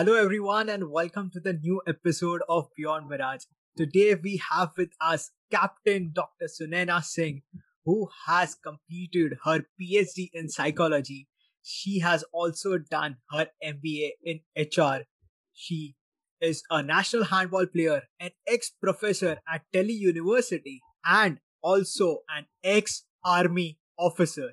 [0.00, 3.42] Hello, everyone, and welcome to the new episode of Beyond Mirage.
[3.76, 6.46] Today, we have with us Captain Dr.
[6.46, 7.42] Sunaina Singh,
[7.84, 11.28] who has completed her PhD in psychology.
[11.62, 15.04] She has also done her MBA in HR.
[15.52, 15.96] She
[16.40, 23.04] is a national handball player, an ex professor at Delhi University, and also an ex
[23.22, 24.52] army officer.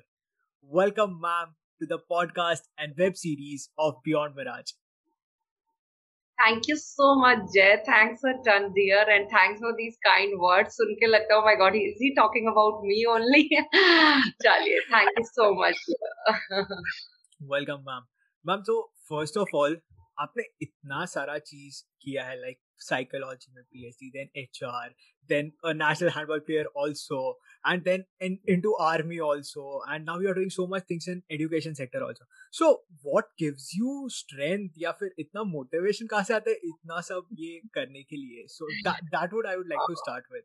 [0.60, 4.72] Welcome, ma'am, to the podcast and web series of Beyond Mirage.
[6.38, 7.78] Thank you so much, Jay.
[7.86, 10.76] Thanks a ton, dear, and thanks for these kind words.
[10.80, 13.42] सुन के लगता है, oh my God, is he talking about me only?
[14.44, 15.80] चलिए, thank you so much.
[17.54, 18.06] Welcome, ma'am.
[18.46, 18.76] Ma'am, so
[19.12, 19.74] first of all,
[20.20, 24.88] आपने इतना सारा चीज़ किया है लाइक साइकोलॉजी में PhD then HR
[25.30, 30.50] then national handball player also and then into army also and now you are doing
[30.50, 35.42] so much things in education sector also so what gives you strength या फिर इतना
[35.42, 38.46] motivation कहाँ से आता है इतना सब ये करने के लिए?
[38.46, 40.42] So that would I would like to start with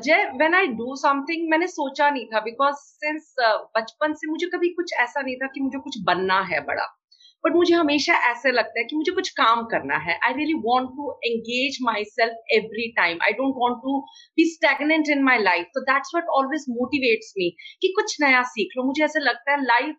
[0.00, 3.34] Jay when I do something मैंने सोचा नहीं था बिकॉज़ सिंस
[3.76, 7.01] बचपन से मुझे कभी कुछ ऐसा नहीं था कि मुझे कुछ बनना है बड़ा।
[7.44, 10.90] बट मुझे हमेशा ऐसे लगता है कि मुझे कुछ काम करना है। I really want
[10.96, 11.78] to engage
[12.10, 13.98] myself every time I don't want to
[14.38, 17.50] be stagnant in my life तो that's what always motivates me
[17.82, 19.96] कि कुछ नया सीख लो। मुझे ऐसा लगता है life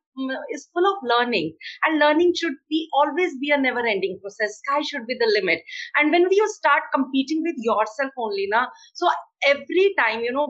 [0.52, 4.82] is full of learning and learning should be always be a never ending process sky
[4.82, 5.62] should be the limit
[5.96, 9.10] and when you start competing with yourself only na so
[9.46, 10.48] every time you know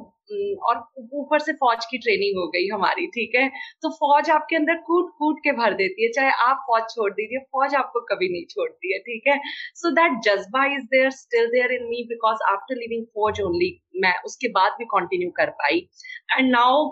[0.67, 0.77] और
[1.13, 3.47] ऊपर से फौज की training हो गई हमारी ठीक है
[3.81, 7.39] तो फौज आपके अंदर कूट कूट के भर देती है चाहे आप फौज छोड़ दीजिए
[7.55, 9.37] फौज आपको कभी नहीं छोड़ती है ठीक है
[9.81, 13.71] सो दैट जज्बा is there still there in me because after living फौज ओनली
[14.05, 15.87] मैं उसके बाद भी कंटिन्यू कर पाई
[16.37, 16.85] and now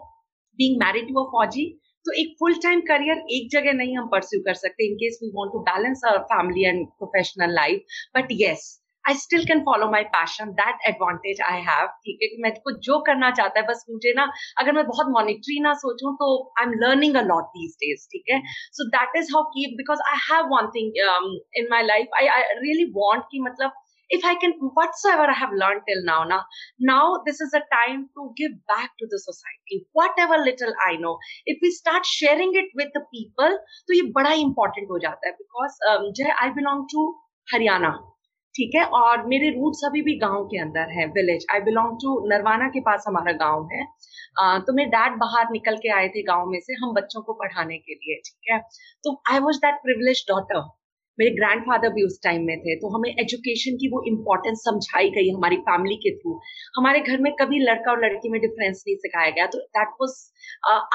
[0.60, 1.66] being married to a फौजी
[2.06, 5.31] तो एक फुल टाइम करियर एक जगह नहीं हम परस्यू कर सकते in case we
[5.34, 8.70] want to balance our family and professional life but yes
[9.06, 12.75] I still can follow my passion that advantage I have ठीक है कि मैं कुछ
[12.88, 14.25] जो करना चाहता है, बस मुझे ना,
[14.58, 16.28] अगर मैं बहुत मॉनिटरी ना सोचूं तो
[16.59, 18.42] I am learning a lot these days ठीक है?
[18.72, 21.02] So that is how keep because I have one thing
[21.62, 23.72] in my life I I really want की मतलब
[24.12, 26.44] if I can, whatsoever I have learned till now, now,
[26.80, 29.88] now this is a time to give back to the society.
[29.94, 34.38] Whatever little I know, if we start sharing it with the people, तो ये बड़ा
[34.46, 37.10] important हो जाता है because um, जय I belong to
[37.48, 37.90] Haryana
[38.56, 42.16] ठीक है और मेरे रूट्स अभी भी गाँव के अंदर है village I belong to
[42.30, 46.24] Narwana के पास हमारा गाँव है आ, तो मेरे डैड बाहर निकल के आए थे
[46.28, 48.60] गाँव में से हम बच्चों को पढ़ाने के लिए ठीक है
[49.04, 50.62] तो I was that privilege daughter
[51.18, 55.30] मेरे ग्रैंडफादर भी उस टाइम में थे तो हमें एजुकेशन की वो इम्पोर्टेंस समझाई गई
[55.30, 56.40] हमारी फैमिली के थ्रू
[56.78, 60.20] हमारे घर में कभी लड़का और लड़की में डिफरेंस नहीं सिखाया गया तो दैट वाज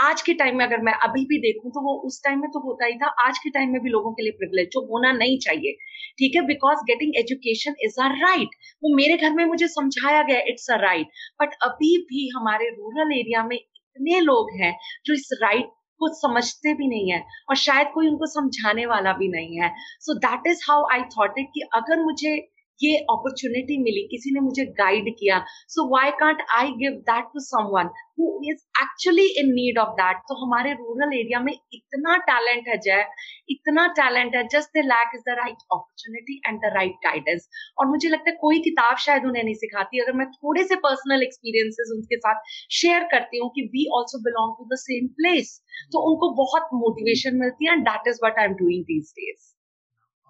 [0.00, 2.60] आज के टाइम में अगर मैं अभी भी देखूँ तो वो उस टाइम में तो
[2.60, 5.38] होता ही था, आज के टाइम में भी लोगों के लिए प्रिविलेज जो होना नहीं
[5.40, 5.72] चाहिए।
[6.18, 6.42] ठीक है?
[6.46, 10.76] Because getting education is a right वो मेरे घर में मुझे समझाया गया इट्स अ
[10.82, 11.06] राइट
[11.42, 14.72] बट अभी भी हमारे रूरल एरिया में इतने लोग हैं,
[15.06, 19.28] जो इस राइट कुछ समझते भी नहीं है और शायद कोई उनको समझाने वाला भी
[19.28, 22.36] नहीं है। So that is how I thought it कि अगर मुझे
[22.80, 25.38] ये अपॉर्चुनिटी मिली किसी ने मुझे गाइड किया।
[25.68, 30.16] So why can't I give that to someone who is actually in need of that
[30.28, 33.04] तो हमारे रूरल एरिया में इतना टैलेंट है जय।
[33.50, 37.48] इतना टैलेंट है just they lack is the right opportunity and the right guidance
[37.78, 41.22] और मुझे लगता है कोई किताब शायद उन्हें नहीं सिखाती। अगर मैं थोड़े से पर्सनल
[41.22, 45.60] एक्सपीरियंसेस उनके साथ शेयर करती हूँ कि we also belong to the same place
[45.92, 49.54] तो उनको बहुत मोटिवेशन मिलती है and that is what I am doing these days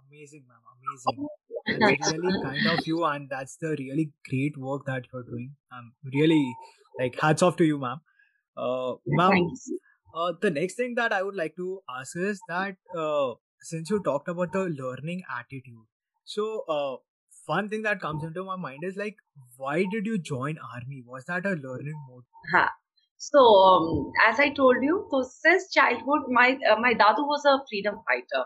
[0.09, 0.66] Amazing, ma'am.
[0.89, 1.29] Amazing.
[1.81, 5.57] That's really kind of you, and that's the really great work that you're doing.
[5.73, 6.57] I'm really
[6.99, 8.01] like hats off to you, ma'am.
[8.57, 9.53] Uh, ma'am,
[10.15, 14.03] uh, the next thing that I would like to ask is that uh, since you
[14.03, 15.87] talked about the learning attitude,
[16.25, 16.97] so uh,
[17.47, 19.17] one thing that comes into my mind is like,
[19.57, 21.03] why did you join army?
[21.06, 22.25] Was that a learning mode?
[22.55, 22.69] Huh.
[23.19, 27.59] So, um, as I told you, so since childhood, my uh, my dadu was a
[27.69, 28.44] freedom fighter.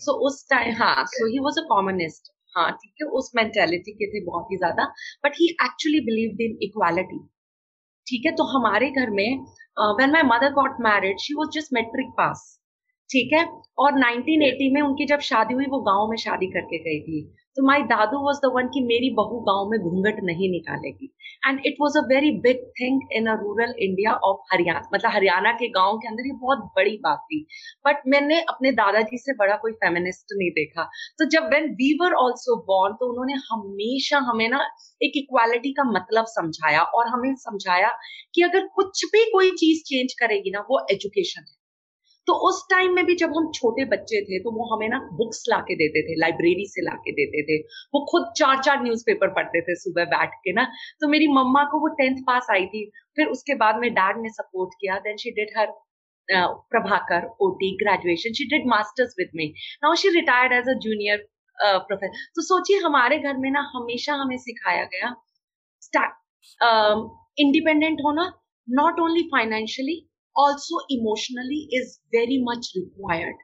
[0.00, 4.06] So, उस time हाँ so he was a communist हाँ ठीक है, उस mentality के
[4.08, 4.84] थे बहुत ही ज़्यादा
[5.24, 7.18] but he actually believe in equality
[8.06, 9.38] ठीक है तो हमारे घर में
[9.98, 12.48] when my mother got married she was just matric pass
[13.10, 13.44] ठीक है,
[13.78, 17.20] और 1980 में उनकी जब शादी हुई, वो गाँव में शादी करके गई थी.
[17.56, 21.08] तो माई दादू वॉज़ द वन की मेरी बहू गाँव में घूंघट नहीं निकालेगी।
[21.46, 25.52] And it was a very big thing in a rural India of Haryana मतलब हरियाणा
[25.52, 27.40] के गाँव के अंदर ये बहुत बड़ी बात थी।
[27.86, 30.84] बट मैंने अपने दादाजी से बड़ा कोई फेमिनिस्ट नहीं देखा।
[31.18, 34.64] तो जब when we were also born तो उन्होंने हमेशा हमें ना
[35.00, 37.90] एक इक्वालिटी का मतलब समझाया और हमें समझाया
[38.34, 41.61] कि अगर कुछ भी कोई चीज़ चेंज करेगी ना, वो एजुकेशन है।
[42.26, 45.44] तो उस टाइम में भी जब हम छोटे बच्चे थे तो वो हमें ना बुक्स
[45.48, 47.58] ला के देते थे लाइब्रेरी से ला के देते थे।
[47.94, 50.64] वो खुद चार चार न्यूज़पेपर पढ़ते थे सुबह बैठ के ना।
[51.00, 52.84] तो मेरी मम्मा को वो टेंथ पास आई थी।
[53.16, 55.72] फिर उसके बाद में डैड ने सपोर्ट किया। Then she did her
[56.28, 59.46] Prabhakar OT graduation she did masters with me
[59.82, 61.26] now she retired as a junior
[61.58, 65.14] professor तो सोचिए, हमारे घर में ना हमेशा हमें सिखाया गया
[67.38, 68.22] इंडिपेंडेंट होना
[68.68, 69.94] not only financially
[70.36, 73.36] also emotionally is very much required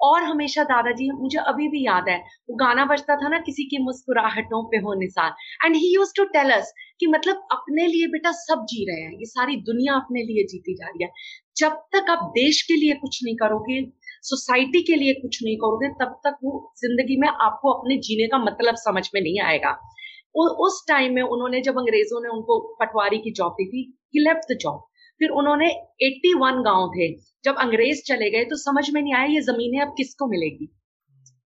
[0.00, 3.78] और हमेशा दादाजी, मुझे अभी भी याद है, वो गाना बजता था ना किसी की
[3.84, 5.32] मुस्कुराहटों पे हो निशान।
[5.64, 9.12] And he used to tell us कि मतलब अपने लिए बेटा सब जी रहे हैं,
[9.12, 11.10] ये सारी दुनिया अपने लिए जीती जा रही है।
[11.56, 13.80] जब तक आप देश के लिए कुछ नहीं करोगे,
[14.22, 18.38] सोसाइटी के लिए कुछ नहीं करोगे, तब तक वो ज़िंदगी में आपको अपने जीने का
[18.38, 19.78] मतलब समझ में नहीं आएगा।
[20.34, 23.82] उस टाइम में उन्होंने, जब अंग्रेज़ों ने उनको पटवारी की जॉब दी थी
[24.14, 24.84] ही लेफ़्ट द जॉब
[25.20, 25.68] फिर उन्होंने
[26.02, 27.12] 81 गाँव थे।
[27.44, 30.72] जब अंग्रेज़ चले गए तो समझ में नहीं आया ये जमीनें अब किसको मिलेगी।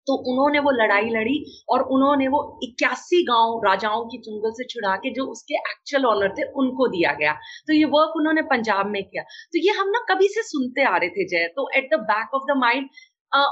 [0.07, 4.95] तो उन्होंने वो लड़ाई लड़ी और उन्होंने वो इक्यासी गाँव राजाओं की चुंगल से छुड़ा
[4.95, 7.33] के जो उसके एक्चुअल ऑनर थे, उनको दिया गया।
[7.67, 10.95] तो ये वर्क उन्होंने पंजाब में किया। तो ये हम ना कभी से सुनते आ
[10.97, 12.89] रहे थे, जय। तो at the back of the mind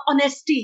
[0.10, 0.60] honesty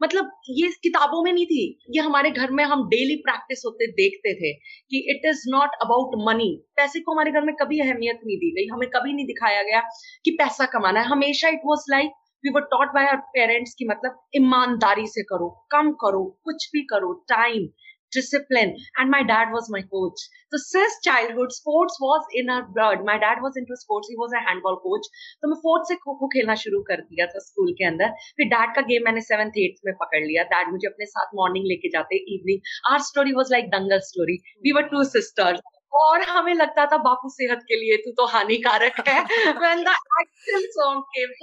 [0.00, 1.64] मतलब ये किताबों में नहीं थी।
[1.96, 4.52] ये हमारे घर में हम डेली प्रैक्टिस होते देखते थे
[4.90, 8.50] कि it is not about money पैसे को हमारे घर में कभी अहमियत नहीं दी
[8.50, 9.80] गई। हमें कभी नहीं दिखाया गया
[10.24, 12.10] कि पैसा कमाना है। हमेशा it was like
[12.44, 16.82] we were taught by our parents की मतलब ईमानदारी से करो, कम करो, कुछ भी
[16.82, 17.68] करो time
[18.12, 23.04] discipline and my dad was my coach so since childhood sports was in our blood
[23.04, 25.10] my dad was into sports he was a handball coach
[25.42, 28.48] तो मैं फोर्थ से खो खो खेलना शुरू कर दिया था स्कूल के अंदर फिर
[28.54, 31.88] डैड का गेम मैंने सेवन्थ एट्थ में पकड़ लिया डैड मुझे अपने साथ मॉर्निंग लेके
[31.96, 35.60] जाते evening our story was like Dangal story we were two sisters
[36.00, 39.18] और हमें लगता था बापू सेहत के लिए तू तो हानिकारक है
[39.64, 41.34] when the actual song came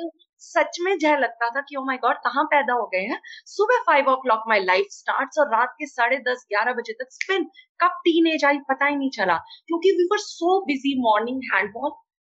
[0.42, 3.20] सच में जह लगता था कि ओ माय गॉड कहाँ पैदा हो गए हैं?
[3.46, 7.50] सुबह five o'clock my life start और रात के साढ़े दस, ग्यारह बजे तक स्पिन
[7.80, 9.38] कब टीन एज आई पता ही नहीं चला,
[9.68, 11.92] क्योंकि we were so busy morning handball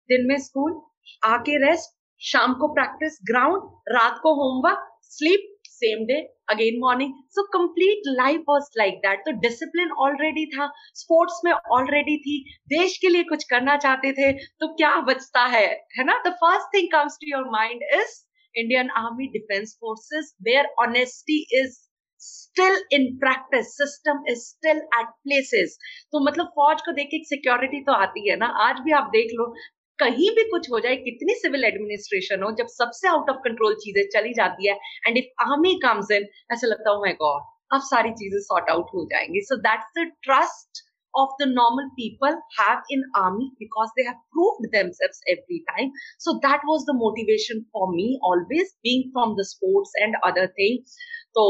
[0.10, 0.82] दिन में स्कूल
[1.26, 7.44] आके रेस्ट शाम को प्रैक्टिस ग्राउंड रात को homework sleep same day again morning so
[7.54, 12.38] complete life was like that तो डिसिप्लिन ऑलरेडी था स्पोर्ट्स में ऑलरेडी थी,
[12.70, 15.68] देश के लिए कुछ करना चाहते थे तो क्या बचता है
[15.98, 16.22] है ना?
[16.28, 18.18] The first thing comes to your mind is
[18.56, 21.78] Indian army defence forces where honesty is
[22.22, 25.78] still in practice system is still at places
[26.12, 28.48] तो मतलब फौज को देख के सिक्योरिटी तो आती है ना?
[28.68, 29.54] आज भी आप देख लो
[30.00, 34.04] कहीं भी कुछ हो जाए कितनी सिविल एडमिनिस्ट्रेशन हो जब सबसे आउट ऑफ़ कंट्रोल चीज़ें
[34.18, 34.76] चली जाती है
[35.08, 37.42] and if army comes in ऐसा लगता है गॉड
[37.74, 42.36] अब सारी चीज़ें सॉर्ट आउट हो जाएँगी so that's the trust of the normal people
[42.58, 47.66] have in army because they have proved themselves every time so that was the motivation
[47.72, 50.96] for me always being from the sports and other things
[51.36, 51.46] so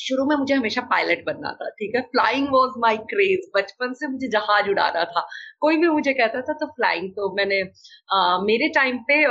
[0.00, 2.02] शुरू में मुझे हमेशा pilot बनना था ठीक है?
[2.02, 5.26] Flying was my craze बचपन से मुझे जहाज़ उड़ाना था।
[5.60, 7.60] कोई भी मुझे कहता था तो फ्लाइंग तो मैंने
[8.14, 9.24] आ, मेरे टाइम पे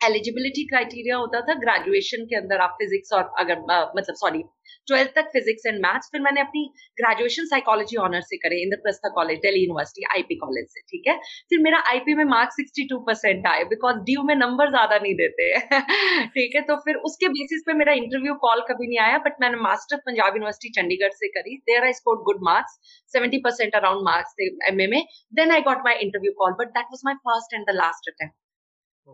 [0.00, 4.42] एलिजिबिलिटी क्राइटेरिया होता था ग्रेजुएशन के अंदर आप फिजिक्स और अगर आ, मतलब सॉरी
[4.88, 6.62] ट्वेल्थ तक फिजिक्स एंड मैथ्स फिर मैंने अपनी
[7.00, 11.16] ग्रेजुएशन साइकोलॉजी ऑनर से करे Indraprastha college Delhi university IP college से ठीक है?
[11.50, 15.50] फिर मेरा आईपी में मार्क्स 62 परसेंट आए बिकॉज़ ड्यू में नंबर ज़्यादा नहीं देते
[16.36, 16.62] ठीक है?
[16.62, 20.36] तो फिर उसके बेसिस पे मेरा इंटरव्यू कॉल कभी नहीं आया बट मैंने मास्टर पंजाब
[20.36, 22.78] यूनिवर्सिटी चंडीगढ़ से करी। There I score good marks
[23.14, 25.02] seventy percent around marks थे एम में।
[25.32, 28.36] Then I got my interview call but that was my first and the last attempt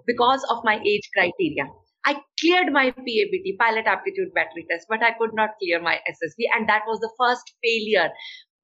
[0.06, 1.66] because of my age criteria.
[2.04, 6.48] I cleared my PABT, pilot aptitude battery test, but I could not clear my SSB,
[6.54, 8.08] and that was the first failure.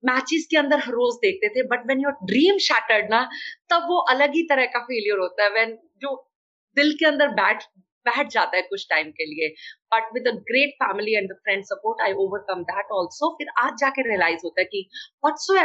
[0.04, 3.18] Matches के अंदर हर रोज देखते थे but when your dream shattered ना
[3.70, 6.14] तब वो अलग ही तरह का फेलियर होता है व्हेन जो
[6.76, 7.64] दिल के अंदर बैठ
[8.06, 9.48] बैठ जाता है कुछ टाइम के लिए
[9.94, 14.08] but with a great family and friend support I overcome that also फिर आज जाके
[14.08, 14.86] रियलाइज़ होता है कि
[15.24, 15.56] whatso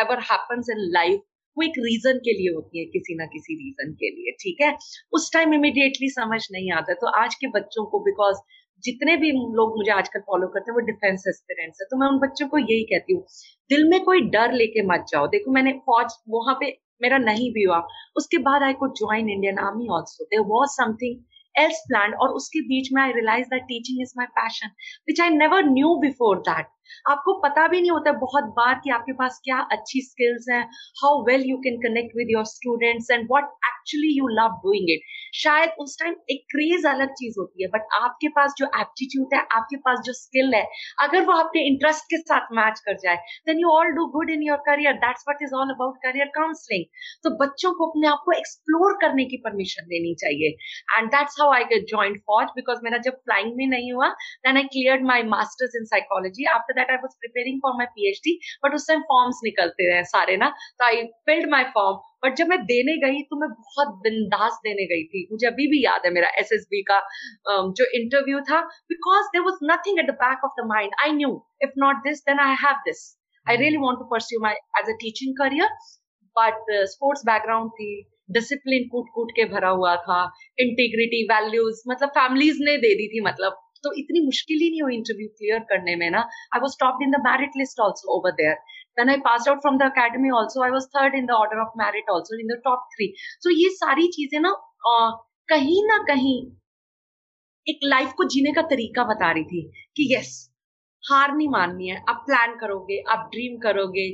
[0.00, 1.20] ever happens in life
[1.56, 4.76] वो एक रीजन के लिए होती है किसी ना किसी रीजन के लिए, ठीक है?
[5.12, 8.38] उस टाइम इमिडिएटली समझ नहीं आता तो आज के बच्चों को बिकॉज़
[8.84, 12.18] जितने भी लोग मुझे आजकल फॉलो करते हैं, वो डिफेंस एस्पिरेंट्स है तो मैं उन
[12.20, 13.22] बच्चों को यही कहती हूँ,
[13.70, 16.70] दिल में कोई डर लेके मत जाओ। देखो, मैंने फौज, वहाँ पे
[17.02, 17.78] मेरा नहीं भी हुआ,
[18.16, 21.22] उसके बाद I could join Indian army also there was something
[21.54, 24.68] else plan और उसके बीच में I realise that teaching is my passion
[25.08, 26.66] which I never knew before that
[27.10, 30.62] आपको पता भी नहीं होता बहुत बार कि आपके पास क्या अच्छी स्किल्स हैं
[31.02, 35.12] how well you can connect with your students and what actually you love doing it
[35.34, 39.40] शायद उस टाइम एक क्रेज अलग चीज़ होती है बट आपके पास जो एप्टीट्यूड है,
[39.56, 40.62] आपके पास जो स्किल है,
[41.02, 44.42] अगर वो आपके इंटरेस्ट के साथ मैच कर जाए then you all do good in
[44.42, 46.84] your career that's what is all about career counselling
[47.24, 50.50] तो बच्चों को अपने आप को एक्सप्लोर करने की परमिशन देनी चाहिए.
[50.96, 54.08] And that's how I get joined फॉज because मेरा जब फ्लाइंग में नहीं हुआ
[54.46, 58.38] then I clear my masters in psychology after that I was preparing for my PhD
[58.64, 62.48] but उस टाइम फॉर्म्स निकलते रहे सारे ना। तो I filled my form but जब
[62.48, 66.12] मैं देने गई तो मैं बहुत बिंदास देने गई थी। मुझे अभी भी याद है
[66.12, 67.00] मेरा एस बी का
[67.50, 68.60] um, जो इंटरव्यू था
[68.92, 72.24] because there was nothing at the back of the mind I knew if not this
[72.28, 73.04] then I have this
[73.46, 75.76] I really want to pursue my as a teaching career
[76.36, 77.90] but sports background थी
[78.32, 80.22] discipline कूट कूट के भरा हुआ था
[80.58, 84.96] integrity values मतलब families ने दे दी थी मतलब। तो इतनी मुश्किल ही नहीं हुई
[84.96, 88.62] इंटरव्यू क्लियर करने में ना I was top in the merit list also over there
[88.98, 90.60] Then I passed out from the academy also.
[90.60, 93.08] I was third in the order of merit also in the top three.
[93.40, 94.52] So ये सारी चीज़ें ना
[95.48, 96.36] कहीं ना कहीं
[97.66, 99.62] एक life को जीने का तरीका बता रही थी
[99.96, 100.30] कि यस
[101.02, 104.08] हार नहीं माननी है आप प्लान करोगे, आप ड्रीम करोगे,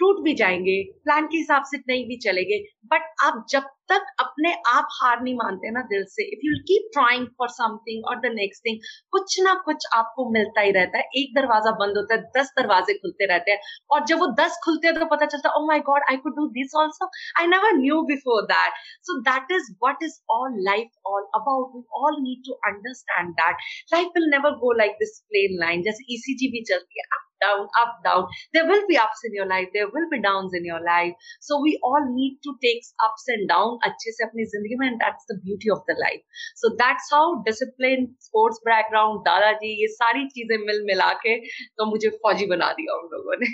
[0.00, 4.52] टूट भी जाएँगे प्लान के हिसाब से नहीं भी चलेंगे बट आप जब तक अपने
[4.68, 8.32] आप हार नहीं मानते ना दिल से। If you keep trying for something और द
[8.34, 8.78] नेक्स्ट थिंग
[9.12, 12.94] कुछ ना कुछ आपको मिलता ही रहता है। एक दरवाज़ा बंद होता है, दस दरवाजे
[12.94, 15.80] खुलते रहते हैं। और जब वो दस खुलते हैं तो पता चलता है ओ my
[15.90, 20.02] god I could do this also I never knew before that so that is what
[20.02, 23.64] is all life all about we all need to understand that
[23.94, 27.93] life will never go like this plain line जैसे ECG भी चलती है down, up,
[28.03, 28.27] down.
[28.53, 29.69] There will be ups in your life.
[29.73, 31.13] There will be downs in your life.
[31.41, 34.97] So we all need to take ups and downs अच्छे से अपनी जिंदगी में and
[35.03, 40.27] that's the beauty of the life so that's how discipline sports background दादाजी ये सारी
[40.35, 43.51] चीजें मिल मिला के तो मुझे फौजी बना दिया उन लोगों ने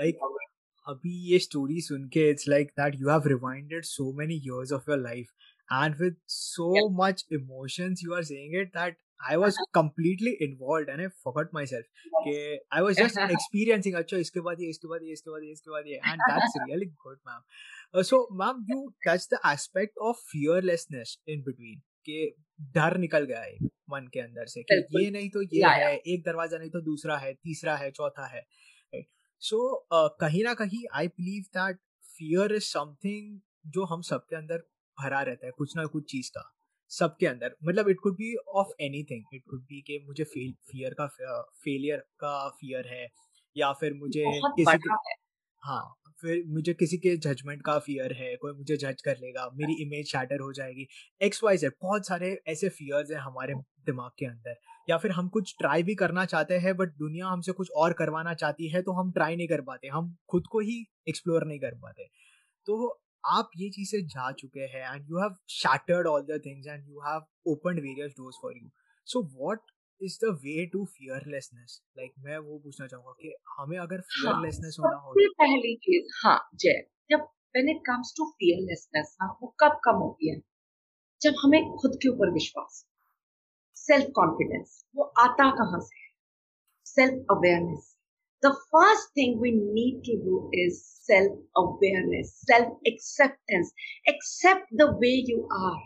[0.00, 0.28] लाइक
[0.86, 4.88] अभी ये स्टोरी सुन के it's like that you have rewinded so many years of
[4.88, 5.28] your life
[5.70, 6.88] and with so yeah.
[6.90, 8.72] much emotions you are saying it
[9.19, 11.83] that I was completely involved and I forgot myself.
[12.21, 13.95] Okay, I was just experiencing.
[13.95, 16.57] अच्छा इसके बाद ये इसके बाद ये इसके बाद ये इसके बाद ये and that's
[16.69, 17.41] really good, ma'am.
[17.93, 21.81] Uh, so, ma'am, you touch the aspect of fearlessness in between.
[22.09, 22.35] कि
[22.75, 23.57] डर निकल गया है
[23.89, 27.17] मन के अंदर से कि ये नहीं तो ये है एक दरवाज़ा नहीं तो दूसरा
[27.17, 28.45] है तीसरा है चौथा है
[29.41, 31.79] सो कहीं ना कहीं I believe that
[32.19, 34.57] fear is something जो हम सबके अंदर
[35.03, 36.56] भरा रहता है कुछ ना कुछ चीज़ का
[36.89, 38.67] सबके अंदर मतलब it could be of
[39.03, 41.07] anything it could be कि मुझे फियर का
[41.63, 43.07] फेलियर का फियर है
[43.57, 44.89] या फिर मुझे किसी के
[45.63, 49.73] हाँ। फिर मुझे किसी के जजमेंट का फियर है कोई मुझे जज कर लेगा मेरी
[49.83, 50.87] इमेज शैटर हो जाएगी
[51.21, 53.53] एक्स वाई जेड बहुत सारे ऐसे फियर्स हैं हमारे
[53.85, 54.55] दिमाग के अंदर।
[54.89, 58.33] या फिर हम कुछ ट्राई भी करना चाहते हैं बट दुनिया हमसे कुछ और करवाना
[58.33, 61.75] चाहती है तो हम ट्राई नहीं कर पाते हम खुद को ही एक्सप्लोर नहीं कर
[61.75, 62.07] पाते।
[62.65, 66.87] तो आप ये चीज़ें जा चुके हैं and you have shattered all the things and
[66.89, 68.69] you have opened various doors for you
[69.07, 69.61] so what
[70.01, 74.91] is the way to fearlessness like मैं वो पूछना चाहूँगा कि हमें अगर फियरलेसनेस हाँ,
[74.91, 79.79] होना हो पहली चीज़ हाँ जय। जब when it comes to fearlessness ना वो कब
[79.83, 80.39] कम होती है?
[81.21, 82.85] जब हमें खुद के ऊपर विश्वास
[83.77, 85.99] सेल्फ कॉन्फिडेंस वो आता कहाँ से?
[85.99, 86.05] है
[86.85, 87.96] self awareness
[88.41, 93.71] the first thing we need to do is self awareness, self acceptance.
[94.07, 95.81] Accept the way you are.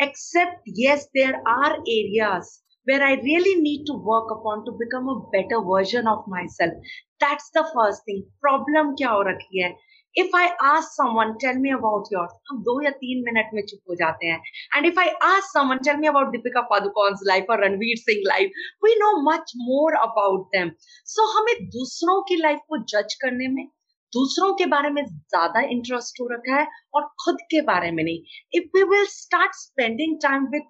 [0.00, 5.22] Accept, yes, there are areas where I really need to work upon to become a
[5.32, 6.74] better version of myself.
[7.20, 8.26] That's the first thing.
[8.40, 9.76] Problem kya ho rakhi hai?
[10.16, 13.90] If I ask someone tell me about your हम दो या तीन minute में चुप
[13.90, 14.40] हो जाते हैं।
[14.76, 18.50] And if I ask someone tell me about Deepika Padukone life और Ranveer Singh life
[18.84, 20.70] we know much more about them
[21.08, 23.64] so हमें दूसरों की लाइफ को जज करने में,
[24.12, 28.18] दूसरों के बारे में ज़्यादा इंटरेस्ट हो रखा है और खुद के बारे में नहीं।
[28.54, 30.62] If we will start spending time with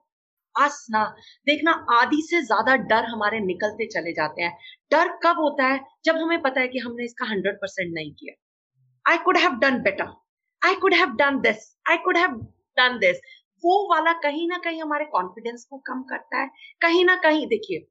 [0.54, 1.04] us ना,
[1.46, 4.56] देखना आदि से ज़्यादा डर हमारे निकलते चले जाते हैं।
[4.92, 5.80] डर कब होता है?
[6.04, 8.34] जब हमें पता है कि हमने इसका हंड्रेड परसेंट नहीं किया।
[9.10, 10.12] I could have done better
[10.62, 12.30] I could have done this I could have
[12.76, 13.16] done this
[13.64, 16.48] वो वाला कहीं ना कहीं हमारे कॉन्फिडेंस को कम करता है।
[16.80, 17.86] कहीं ना कहीं देखिए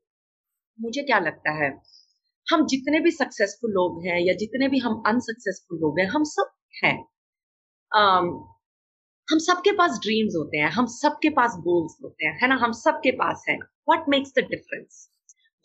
[0.82, 1.82] मुझे क्या लगता है
[2.52, 6.52] हम जितने भी सक्सेसफुल लोग हैं या जितने भी हम अनसक्सेसफुल लोग हैं हम सब
[6.84, 7.06] हैं।
[7.98, 8.28] Um,
[9.32, 12.56] हम सबके पास ड्रीम्स होते हैं हम सबके पास गोल्स होते हैं है ना?
[12.56, 15.11] हम सबके पास है। What makes the difference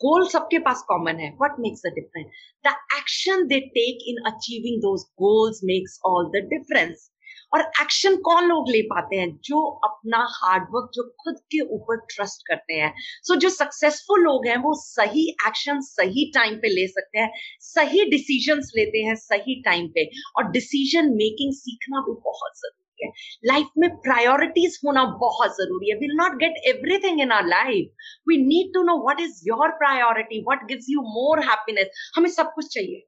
[0.01, 1.29] goal सबके पास कॉमन है.
[1.31, 2.27] What makes the difference
[2.67, 7.11] the action they take in achieving those goals makes all the difference
[7.53, 9.39] और एक्शन कौन लोग ले पाते हैं?
[9.43, 12.93] जो अपना हार्डवर्क जो खुद के ऊपर ट्रस्ट करते हैं.
[13.23, 17.31] सो so, जो सक्सेसफुल लोग हैं वो सही एक्शन सही टाइम पे ले सकते हैं.
[17.59, 20.09] सही डिसीजंस लेते हैं सही टाइम पे.
[20.37, 23.11] और डिसीज़न मेकिंग सीखना भी बहुत ज़रूरी है।
[23.45, 28.37] लाइफ में प्रायोरिटीज होना बहुत ज़रूरी है। Will not get everything in our life we
[28.45, 32.73] need to know what is your priority what gives you more happiness हमें सब कुछ
[32.73, 33.05] चाहिए।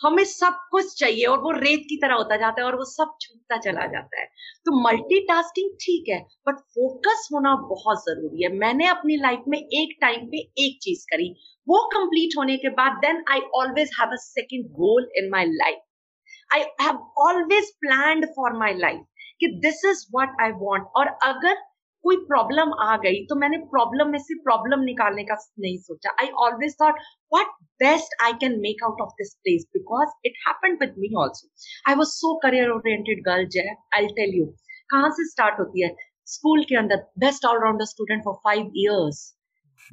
[0.00, 3.12] हमें सब कुछ चाहिए और वो रेत की तरह होता जाता है और वो सब
[3.20, 4.26] छूटता चला जाता है।
[4.66, 6.18] तो मल्टीटास्किंग ठीक है
[6.48, 11.06] बट फोकस होना बहुत ज़रूरी है। मैंने अपनी लाइफ में एक टाइम पे एक चीज़
[11.12, 11.28] करी।
[11.66, 15.78] वो कंप्लीट होने के बाद then I always have a second goal in my life
[16.54, 16.98] I have
[17.28, 19.04] always plan for my life
[19.40, 21.64] कि this is what I want और अगर
[22.04, 26.28] कोई प्रॉब्लम आ गई तो मैंने प्रॉब्लम में से प्रॉब्लम निकालने का नहीं सोचा I
[26.44, 27.00] always thought
[27.32, 27.48] what
[27.80, 31.46] best I can make out of this place because it happened with me also.
[31.86, 33.68] I was so career oriented girl, Jay.
[33.92, 34.46] I'll tell you.
[34.90, 35.88] कहाँ से स्टार्ट होती है
[36.28, 39.22] स्कूल के अंदर best allrounder student for five years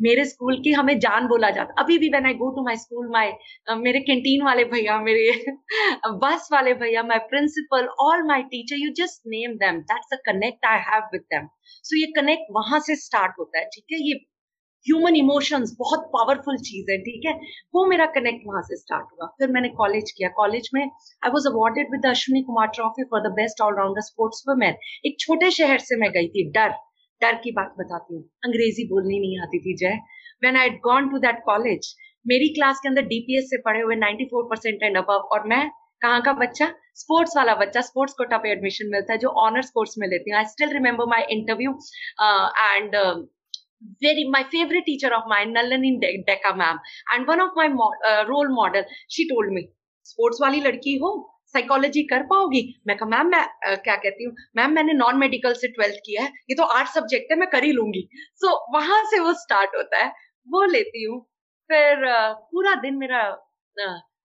[0.02, 3.10] मेरे school की हमें जान बोला जाता। अभी भी when I go to my school
[3.12, 3.32] my
[3.78, 5.32] मेरे कैंटीन वाले भैया, मेरे
[6.24, 10.66] बस वाले भैया my principal all my teacher you just name them that's a connect
[10.66, 11.48] I have with them
[11.84, 13.98] so ये कनेक्ट वहाँ से स्टार्ट होता है, ठीक है?
[14.10, 14.20] ये
[14.86, 17.34] ह्यूमन इमोशंस बहुत पावरफुल चीज़ है, ठीक है?
[17.76, 21.48] वो मेरा कनेक्ट वहाँ से स्टार्ट हुआ। फिर मैंने कॉलेज किया। कॉलेज में I was
[21.48, 26.00] awarded with Ashwini Kumar trophy for the best allrounder sports women एक छोटे शहर से
[26.02, 26.74] मैं गई थी, डर।
[27.24, 30.00] डर की बात बताती हूँ। अंग्रेज़ी बोलनी नहीं आती थी Jay.
[30.44, 31.96] When I gone to that college
[32.28, 35.70] मेरी क्लास के अंदर डीपीएस से पढ़े हुए 94 परसेंट एंड अब और मैं
[36.02, 36.66] कहाँ का बच्चा?
[36.96, 40.38] स्पोर्ट्स वाला बच्चा स्पोर्ट्स कोटा पे एडमिशन मिलता है जो ऑनर्स कोर्स में लेती हूँ।
[40.38, 41.72] I still remember my interview
[42.72, 43.28] and
[43.84, 46.78] favorite teacher of mine nalani De- Decca ma'am
[47.14, 49.64] and one of my mo- uh, role model she told me
[50.04, 52.62] sports वाली लड़की हो साइकोलॉजी कर पाओगी?
[52.88, 54.34] मैं कहा मैम मैं आ, क्या कहती हूँ?
[54.56, 57.64] मैम मैंने नॉन मेडिकल से ट्वेल्थ किया है। ये तो आर्ट सब्जेक्ट है मैं कर
[57.64, 60.12] ही लूँगी। सो so, वहाँ से वो स्टार्ट होता है।
[60.48, 61.20] वो लेती हूँ।
[61.70, 63.24] फिर आ, पूरा दिन मेरा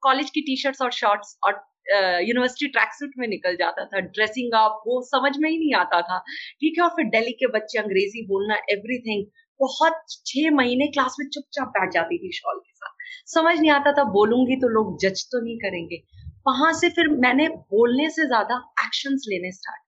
[0.02, 4.52] कॉलेज की टी शर्ट्स और शॉर्ट्स और यूनिवर्सिटी ट्रैक सूट में निकल जाता था। ड्रेसिंग
[4.54, 6.18] अप वो समझ में ही नहीं आता था।
[6.60, 9.24] ठीक है और फिर दिल्ली के बच्चे अंग्रेज़ी बोलना एवरीथिंग
[9.60, 12.92] बहुत छह महीने क्लास में चुपचाप बैठ जाती थी शॉल के साथ।
[13.32, 16.02] समझ नहीं आता था बोलूँगी तो लोग जज तो नहीं करेंगे।
[16.46, 19.86] वहाँ से फिर मैंने बोलने से ज़्यादा एक्शंस लेने start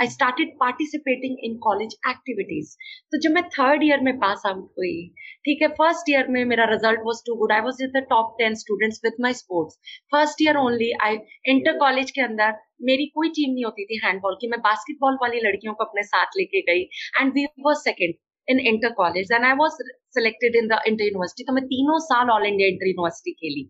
[0.00, 2.70] I started participating in college activities
[3.12, 4.96] तो जब मैं थर्ड ईयर में पास आउट हुई,
[5.44, 8.34] ठीक है फ़र्स्ट ईयर में मेरा result was too good I was in the top
[8.38, 9.78] ten students with my sports
[10.12, 11.18] first year only I
[11.54, 12.58] inter college के अंदर
[12.90, 14.48] मेरी कोई टीम नहीं होती थी हैंडबॉल की.
[14.48, 16.82] मैं बास्केटबॉल वाली लड़कियों को अपने साथ लेके गई
[17.20, 18.14] and we was second
[18.48, 19.82] in inter college and I was
[20.14, 23.64] selected in the inter university तो मैं तीनों साल ऑल इंडिया इंटर यूनिवर्सिटी खेली।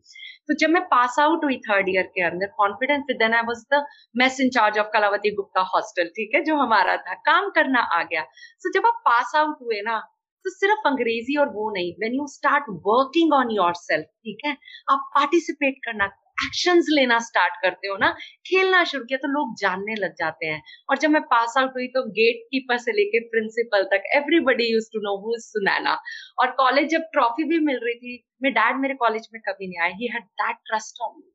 [0.49, 3.85] तो जब मैं पास आउट हुई थर्ड ईयर के अंदर confidence then I was the
[4.15, 8.03] mess in charge of Kalavati Gupta hostel ठीक है जो हमारा था। काम करना आ
[8.03, 9.99] गया। सो so, जब आप पास आउट हुए ना
[10.45, 14.57] तो सिर्फ़ अंग्रेज़ी और वो नहीं। When you start working on yourself ठीक है
[14.91, 16.07] आप पार्टिसिपेट करना
[16.39, 18.11] एक्शंस लेना स्टार्ट करते हो ना,
[18.47, 21.87] खेलना शुरू किया तो लोग जानने लग जाते हैं। और जब मैं पास आउट हुई
[21.89, 25.99] तो गेट कीपर से लेके प्रिंसिपल तक everybody use to know who Sunaina
[26.39, 29.83] और कॉलेज जब ट्रॉफी भी मिल रही थी मेरे डैड मेरे कॉलेज में कभी नहीं
[29.83, 31.31] आए he had that trust on me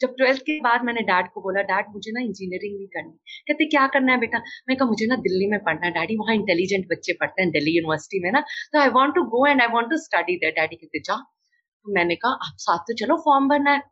[0.00, 3.12] जब ट्वेल्थ के बाद मैंने डैड को बोला डैड मुझे ना इंजीनियरिंग नहीं करनी।
[3.48, 4.38] कहते, क्या करना है बेटा?
[4.68, 7.76] मैं कहा, मुझे ना दिल्ली में पढ़ना है। डैडी वहाँ इंटेलिजेंट बच्चे पढ़ते हैं दिल्ली
[7.76, 8.40] यूनिवर्सिटी में ना।
[8.72, 11.94] तो I want to go and I want to study there daddy कहते, जा। तो
[11.94, 13.82] मैंने कहा, आप साथ तो चलो फॉर्म भरना है।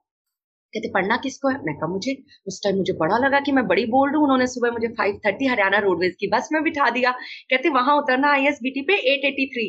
[0.75, 1.57] कहते, पढ़ना किसको है?
[1.65, 2.13] मैं कहा, मुझे।
[2.47, 5.47] उस टाइम मुझे बड़ा लगा कि मैं बड़ी बोल्ड हूँ। उन्होंने सुबह मुझे फाइव थर्टी
[5.47, 7.11] हरियाणा रोडवेज़ की बस में बिठा दिया।
[7.51, 9.67] कहते, वहाँ उतरना आई एस बी टी पे एट एटी थ्री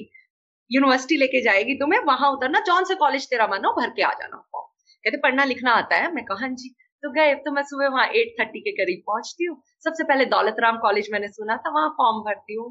[0.72, 4.38] यूनिवर्सिटी लेके जाएगी तुम्हें वहाँ उतरना। जौन से कॉलेज तेरा मानो, भर के आ जाना।
[4.38, 4.68] फॉर्म
[5.04, 6.12] कहते, पढ़ना लिखना आता है?
[6.14, 6.70] मैं कहा हाँ जी।
[7.04, 10.56] तो गए तो मैं सुबह वहाँ एट थर्टी के करीब पहुँचती हूँ। सबसे पहले दौलत
[10.60, 12.70] राम कॉलेज मैंने सुना था, वहाँ फॉर्म भरती हूँ।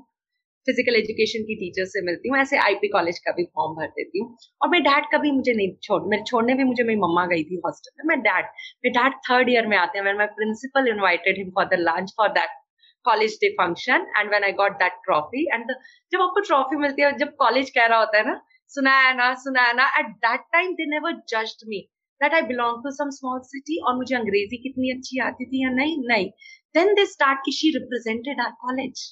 [0.67, 4.19] फ़िज़िकल एजुकेशन की टीचर से मिलती हूँ, ऐसे आईपी कॉलेज का भी फॉर्म भर देती
[4.19, 7.45] हूँ। और मेरे डैड कभी मुझे नहीं छोड़ मेरे छोड़ने भी मुझे मेरी मम्मा गई
[7.45, 8.45] थी हॉस्टल में मेरे डैड
[8.85, 12.29] मेरे डैड थर्ड ईयर में आते हैं। My principal invited him for the lunch for
[12.39, 12.61] that
[13.07, 15.73] college day function and when I got that trophy and
[16.13, 18.41] जब आपको ट्रॉफी मिलती है, जब कॉलेज कह रहा होता है ना
[18.73, 21.81] सुनाया ना सुनाया ना at that time they never judged me
[22.21, 25.71] that I belong to some small city और मुझे अंग्रेज़ी कितनी अच्छी आती थी या
[25.75, 26.31] नहीं नहीं।
[26.75, 29.05] देन दे स्टार्ट की शी रिप्रेजेंटेड आर कॉलेज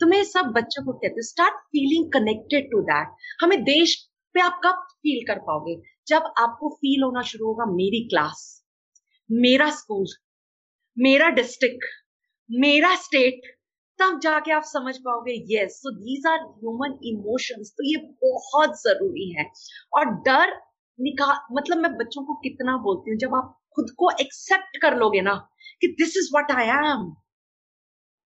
[0.00, 3.96] तो मैं सब बच्चों को कहती हूँ start feeling connected to that हमें देश
[4.34, 5.80] पे आप कब फील कर पाओगे?
[6.08, 8.42] जब आपको फील होना शुरू होगा मेरी क्लास
[9.30, 10.06] मेरा स्कूल
[10.96, 11.84] मेरा डिस्ट्रिक्ट
[12.50, 13.54] मेरा स्टेट
[13.98, 19.30] तब जाके आप समझ पाओगे yes so these are human emotions तो ये बहुत ज़रूरी
[19.32, 19.44] है।
[19.94, 20.52] और डर
[20.98, 25.20] निकाल मतलब मैं बच्चों को कितना बोलती हूँ, जब आप खुद को एक्सेप्ट कर लोगे
[25.20, 25.34] ना
[25.80, 27.10] कि this is what I am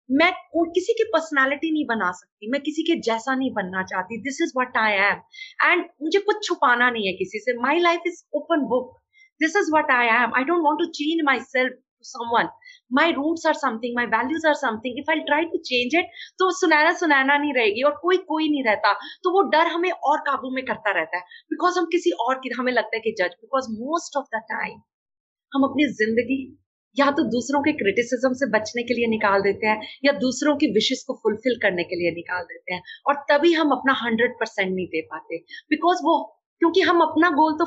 [0.09, 0.33] मैं
[0.75, 4.53] किसी की पर्सनालिटी नहीं बना सकती, मैं किसी के जैसा नहीं बनना चाहती। This is
[4.59, 5.21] what I am
[5.65, 8.93] and मुझे कुछ छुपाना नहीं है किसी से। My life is open book
[9.41, 12.49] this is what I am I don't want to change myself someone.
[12.91, 14.97] My roots are something, my values are something.
[15.03, 18.65] If i try to change it तो सुनैना सुनैना नहीं रहेगी और कोई कोई नहीं
[18.65, 18.93] रहता।
[19.25, 22.51] तो वो डर हमें और काबू में करता रहता है। बिकॉज़ हम किसी और की,
[22.59, 24.77] हमें लगता है कि जज because most of the time
[25.53, 26.39] हम अपनी ज़िंदगी
[26.99, 30.67] या तो दूसरों के क्रिटिसिज्म से बचने के लिए निकाल देते हैं, या दूसरों की
[30.67, 34.75] विशेष को फुलफिल करने के लिए निकाल देते हैं, और तभी हम अपना हंड्रेड परसेंट
[34.75, 35.39] नहीं दे पाते।
[35.71, 37.65] बिकॉज़ वो, क्योंकि हम अपना गोल तो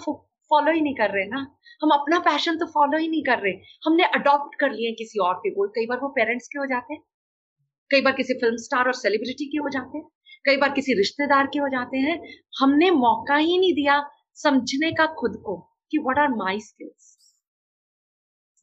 [0.52, 1.48] फॉलो ही नहीं कर रहे ना।
[1.84, 3.52] हम अपना पैशन तो फॉलो ही नहीं कर रहे।
[3.86, 6.94] हमने अडॉप्ट कर लिए किसी और के गोल कई बार वो पेरेंट्स के हो जाते
[6.94, 7.02] हैं।
[7.92, 10.06] कई बार किसी फ़िल्म स्टार और सेलिब्रिटी के हो जाते हैं।
[10.46, 12.20] कई बार किसी रिश्तेदार के हो जाते हैं।
[12.60, 14.02] हमने मौका ही नहीं दिया
[14.34, 15.58] समझने का खुद को
[15.92, 17.17] कि what are my skills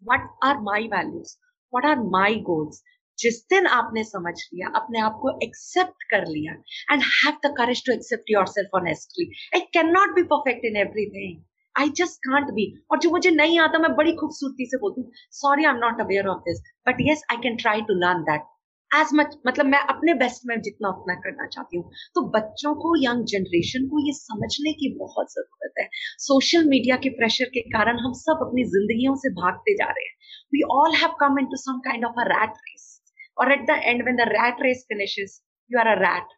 [0.06, 1.36] what are my values
[1.72, 2.82] what are my goals
[3.18, 6.52] जिस दिन आपने समझ लिया, अपने आप को एक्सेप्ट कर लिया
[6.92, 9.60] and have the courage to accept yourself honestly I
[9.92, 11.42] cannot be perfect in everything
[11.76, 15.10] I just can't be और जो मुझे नहीं आता, मैं बड़ी खूबसूरती से बोलती हूँ
[15.38, 18.42] sorry I am not aware of this but yes I can try to learn that
[18.90, 22.94] as much मतलब मैं अपने बेस्ट में जितना उतना करना चाहती हूँ। तो बच्चों को
[23.02, 25.88] यंग जनरेशन को ये समझने की बहुत ज़रूरत है।
[26.20, 30.14] सोशल मीडिया के प्रेशर के कारण हम सब अपनी जिंदगियों से भागते जा रहे हैं।
[30.54, 32.88] We all have come into some kind of a rat race
[33.36, 36.36] और at the end when the rat race finishes you are a rat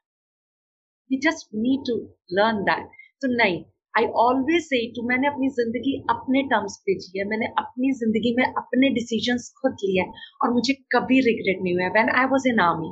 [1.11, 1.97] we just need to
[2.33, 2.87] learn that
[3.23, 3.65] तो नहीं
[3.97, 8.35] आई ऑलवेज से टू मैंने अपनी ज़िंदगी अपने terms पे जी है। मैंने अपनी ज़िंदगी
[8.37, 10.05] में अपने डिसीज़न खुद लिए
[10.43, 12.91] और मुझे कभी रिग्रेट नहीं हुआ। When I was in army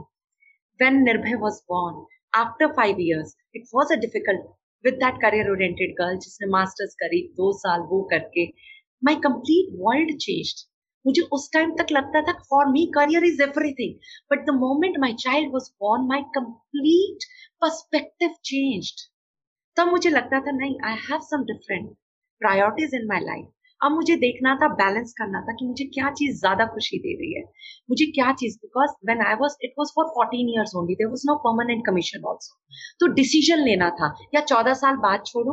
[0.81, 4.47] when Nirbhay was born after five years it was a difficult
[4.85, 8.47] with that career oriented girl जिसने मास्टर्स करी, दो साल वो करके
[9.03, 10.55] माई कंप्लीट वर्ल्ड चेंज
[11.05, 13.95] मुझे उस टाइम तक लगता था for me career is everything
[14.31, 17.25] but the moment my child was born my complete
[17.63, 19.11] perspective changed
[19.77, 21.89] तब मुझे लगता था, नहीं I have some different
[22.43, 26.39] priorities in my life अब मुझे देखना था बैलेंस करना था कि मुझे क्या चीज़
[26.39, 27.43] ज़्यादा खुशी दे रही है।
[27.91, 31.23] मुझे क्या चीज़ because when I was it was for fourteen years only there was
[31.27, 32.57] no permanent commission also
[33.01, 35.53] तो डिसीज़न लेना था, या चौदह साल बाद छोड़ू,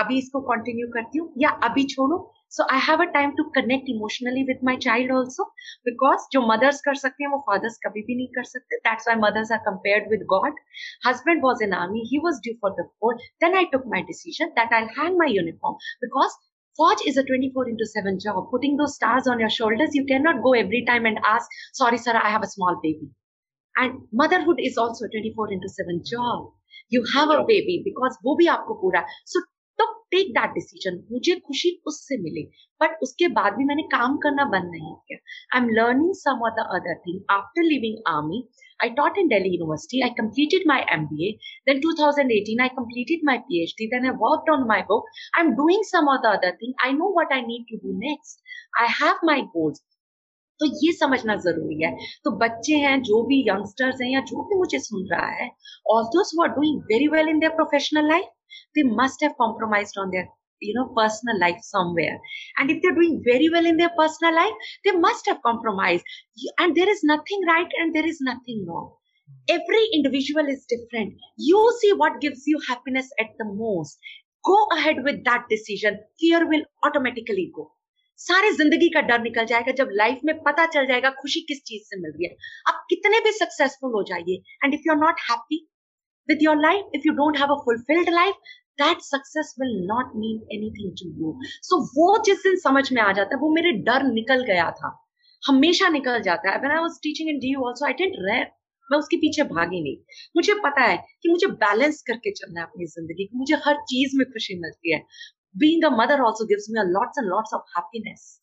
[0.00, 2.18] अभी इसको कंटिन्यू करती हूँ, या अभी छोड़ू
[2.57, 5.43] So I have a time to connect emotionally with my child also
[5.89, 9.21] because जो मदर्स कर सकते हैं वो फादर्स कभी भी नहीं कर सकते that's why
[9.27, 10.59] mothers are compared with God
[11.07, 14.57] husband was in army he was due for the court then I took my decision
[14.59, 16.37] that I hang my uniform because
[16.79, 18.47] Forge is a 24 into 7 job.
[18.51, 22.13] Putting those stars on your shoulders, you cannot go every time and ask, Sorry, sir,
[22.21, 23.11] I have a small baby.
[23.75, 26.51] And motherhood is also a 24 into 7 job.
[26.89, 29.05] You have a baby because वो भी आपको पूरा.
[29.25, 29.45] So तो
[30.12, 32.42] take that decision मुझे खुशी उससे मिले
[32.80, 35.18] but उसके बाद भी मैंने काम करना बंद नहीं किया।
[35.56, 38.42] I am learning some the other thing after leaving army
[38.80, 41.28] I taught in Delhi university I completed my M B
[41.68, 44.82] N two thousand eighteen I completed my P H D then I work on my
[44.90, 47.96] book I am doing some the other thing I know what I need to do
[48.00, 49.84] next I have my goals
[50.60, 51.90] तो ये समझना ज़रूरी है।
[52.24, 55.46] तो बच्चे हैं, जो भी यंगस्टर्स हैं या जो भी मुझे सुन रहा है
[55.94, 58.26] also are doing very well in their professional life
[58.75, 60.27] they must have compromised on their
[60.61, 62.19] you know personal life somewhere
[62.57, 64.53] and if they're doing very well in their personal life
[64.85, 66.03] they must have compromised
[66.59, 68.91] and there is nothing right and there is nothing wrong
[69.49, 73.97] every individual is different you see what gives you happiness at the most
[74.45, 77.71] go ahead with that decision fear will automatically go
[78.19, 81.81] सारी जिंदगी का डर निकल जाएगा जब life में पता चल जाएगा खुशी किस चीज
[81.85, 82.35] से मिल रही है
[82.67, 85.59] आप कितने भी सक्सेसफुल हो जाइए and if you are not happy
[86.30, 86.88] with your life.
[86.98, 88.38] If you don't have a fulfilled life,
[88.78, 91.34] that success will not mean anything to you.
[91.62, 95.06] So, वो जिस दिन समझ में आ जाता है, वो मेरे डर निकल गया था।
[95.48, 98.46] हमेशा निकल जाता है। When I was teaching in DU also, I didn't rare
[98.92, 99.96] मैं उसके पीछे भागी नहीं।
[100.36, 104.18] मुझे पता है कि मुझे बैलेंस करके चलना है अपनी ज़िंदगी को। मुझे हर चीज़
[104.18, 105.00] में खुशी मिलती है।
[105.56, 108.42] Being a mother also gives me lots and lots of happiness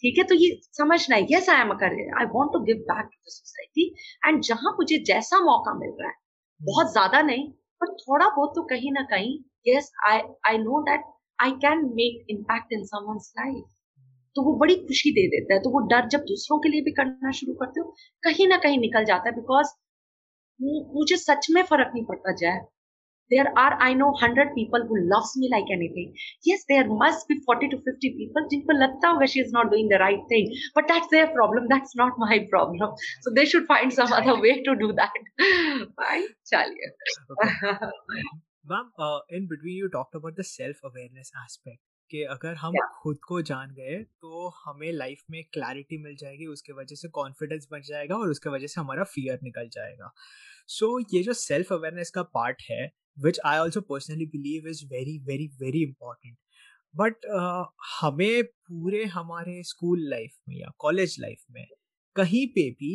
[0.00, 0.24] ठीक है?
[0.24, 3.94] तो ये समझना है yes I am I want to give back to the society
[4.26, 6.23] and जहाँ मुझे जैसा मौका मिल रहा है
[6.60, 7.48] बहुत ज़्यादा नहीं,
[7.80, 11.04] पर थोड़ा बहुत तो कहीं ना कहीं yes I I know that
[11.38, 13.64] I can make impact in someone's life
[14.36, 16.92] तो वो बड़ी खुशी दे देता है तो वो डर जब दूसरों के लिए भी
[16.92, 19.72] करना शुरू करते हो, कहीं ना कहीं निकल जाता है बिकॉज़
[20.94, 22.60] मुझे सच में फ़र्क नहीं पड़ता जाए
[23.30, 26.12] there are i know 100 people who loves me like anything
[26.44, 29.88] yes there must be 40 to 50 people jinko lagta hoga she is not doing
[29.92, 33.96] the right thing but that's their problem that's not my problem so they should find
[34.00, 35.20] some other way to do that
[36.02, 36.92] fine chaliye
[38.66, 38.84] ma'am
[39.36, 42.86] in between you talked about the self awareness aspect कि अगर हम Yeah.
[43.02, 47.66] खुद को जान गए तो हमें life में क्लैरिटी मिल जाएगी उसके वजह से कॉन्फिडेंस
[47.72, 50.12] बन जाएगा और उसके वजह से हमारा फियर निकल जाएगा
[50.68, 54.84] सो so, ये जो सेल्फ अवेयरनेस का पार्ट है which I also personally believe is
[54.86, 56.36] very very very important
[56.94, 57.26] but
[58.00, 61.66] हमें पूरे हमारे स्कूल लाइफ में या कॉलेज लाइफ में
[62.16, 62.92] कहीं पे भी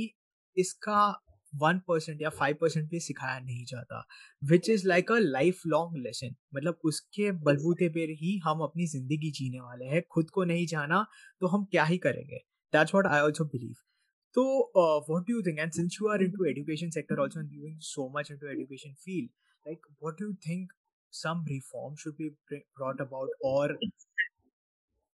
[0.57, 1.01] इसका
[1.55, 4.03] वन परसेंट या फाइव परसेंट भी सिखाया नहीं जाता
[4.43, 9.31] which is like a life long lesson मतलब उसके बलबूते पर ही हम अपनी ज़िंदगी
[9.31, 11.05] जीने वाले हैं। खुद को नहीं जाना
[11.41, 12.37] तो हम क्या ही करेंगे?
[12.73, 13.75] That's what I also believe
[14.35, 14.43] तो
[15.09, 17.41] what do think and since you are into education sector also
[17.83, 19.29] so much into education field
[19.66, 20.70] like what do you think
[21.12, 23.76] some reform should be br- brought about or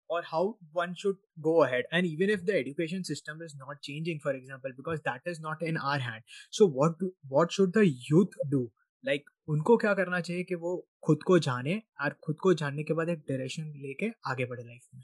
[0.10, 4.20] or how one should go ahead and even if the education system is not changing
[4.20, 7.86] for example because that is not in our hand so what do, what should the
[8.10, 8.66] youth do
[9.04, 10.72] like उनको क्या करना चाहिए कि वो
[11.06, 14.88] खुद को जाने और खुद को जानने के बाद एक डायरेक्शन लेके आगे बढ़े लाइफ
[14.96, 15.02] में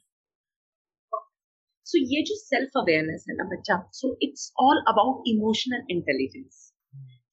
[1.87, 6.71] सो ये जो सेल्फ अवेयरनेस है ना बच्चा so it's all about emotional intelligence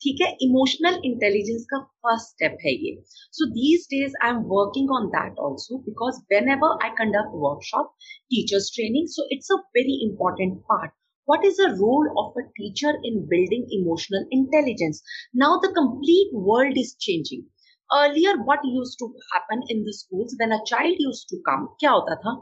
[0.03, 4.91] ठीक है इमोशनल इंटेलिजेंस का फ़र्स्ट स्टेप है ये so these days I am working
[4.95, 6.19] on that also because
[6.57, 11.67] whenever I conduct workshop teachers training so it's a very important part what is the
[11.75, 14.97] role of a teacher in building emotional intelligence
[15.33, 17.45] now the complete world is changing
[17.89, 21.91] earlier what used to happen in the schools when a child used to come क्या
[21.91, 22.33] होता था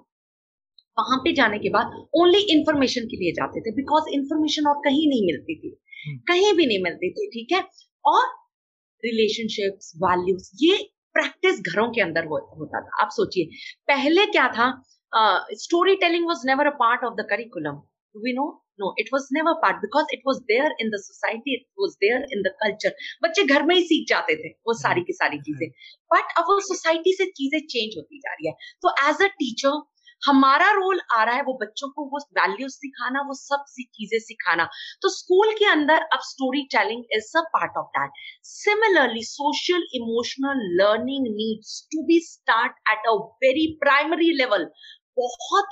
[0.98, 5.08] वहाँ पे जाने के बाद only information के लिए जाते थे बिकॉज़ इंफॉर्मेशन और कहीं
[5.10, 5.76] नहीं मिलती थी
[6.28, 7.62] कहीं भी नहीं मिलती थी ठीक है?
[8.06, 8.26] और
[9.04, 10.78] रिलेशनशिप्स वैल्यूज़ ये
[11.16, 13.46] प्रैक्टिस घरों के अंदर हो, होता था। आप सोचिए
[13.90, 14.68] पहले क्या था?
[15.62, 17.82] Story telling was never a part of the curriculum
[18.16, 18.46] we know
[18.80, 22.26] no it was never part because it was there in the society it was there
[22.34, 25.68] in the culture बच्चे घर में ही सीख जाते थे वो सारी की सारी चीज़ें।
[26.12, 29.80] बट अब वो सोसाइटी से चीज़ें चेंज होती जा रही है। तो एज अ टीचर
[30.24, 34.66] हमारा रोल आ रहा है वो बच्चों को वो वैल्यूज़ सिखाना, वो सब चीज़ें सिखाना।
[35.02, 38.12] तो स्कूल के अंदर अब story telling is a part of that
[38.46, 44.70] similarly social emotional learning needs to be start at a very primary level
[45.18, 45.68] बहुत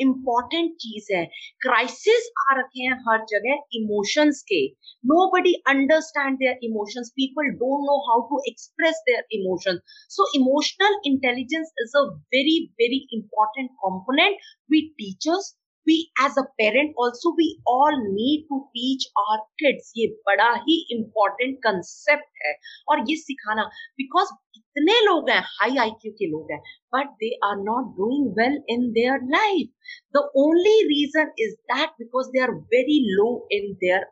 [0.00, 1.24] इम्पोर्टेंट चीज़ है।
[1.62, 4.60] क्राइसिस आ रखे हैं हर जगह इमोशंस के।
[5.30, 9.80] Nobody understand their emotions people don't know how to express their emotions
[10.10, 12.02] so emotional intelligence is a
[12.34, 14.36] very very important component
[14.70, 15.54] we teachers
[15.86, 20.76] we as a parent also we all need to teach our kids ये बड़ा ही
[20.96, 22.54] important concept है
[22.90, 23.68] और ये सिखाना
[24.02, 26.60] because इतने लोग हैं high IQ के लोग हैं
[26.94, 29.68] but they are not doing well in their life
[30.16, 34.02] the only reason is that because they are very low in their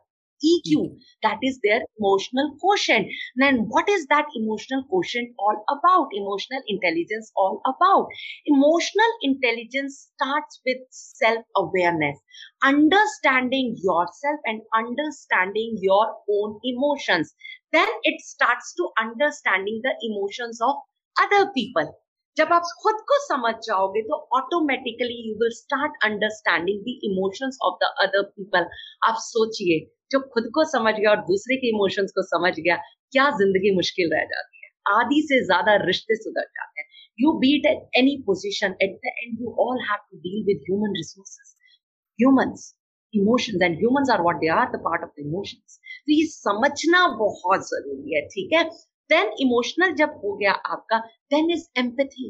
[0.44, 3.08] EQ, that is their emotional quotient.
[3.36, 6.08] Then what is that emotional quotient all about?
[6.12, 8.08] Emotional intelligence all about?
[8.46, 12.18] Emotional intelligence starts with self-awareness,
[12.62, 17.34] understanding yourself and understanding your own emotions.
[17.72, 20.76] Then it starts to understanding the emotions of
[21.16, 21.96] other people.
[22.38, 27.78] जब आप खुद को समझ जाओगे तो automatically you will start understanding the emotions of
[27.82, 28.66] the other people
[29.08, 29.78] आप सोचिए
[30.11, 32.75] जो खुद को समझ गया और दूसरे के इमोशंस को समझ गया,
[33.13, 34.69] क्या ज़िंदगी मुश्किल रह जाती है?
[34.97, 36.87] आधी से ज़्यादा रिश्ते सुधर जाते हैं।
[37.19, 40.95] You be at at any position at the end you all have to deal with human
[40.97, 41.55] resources
[42.19, 42.69] humans
[43.13, 47.07] emotions and humans are what they are the part of the emotions तो ये समझना
[47.17, 48.63] बहुत ज़रूरी है, ठीक है?
[49.09, 50.97] देन इमोशनल जब हो गया आपका
[51.33, 52.29] then is empathy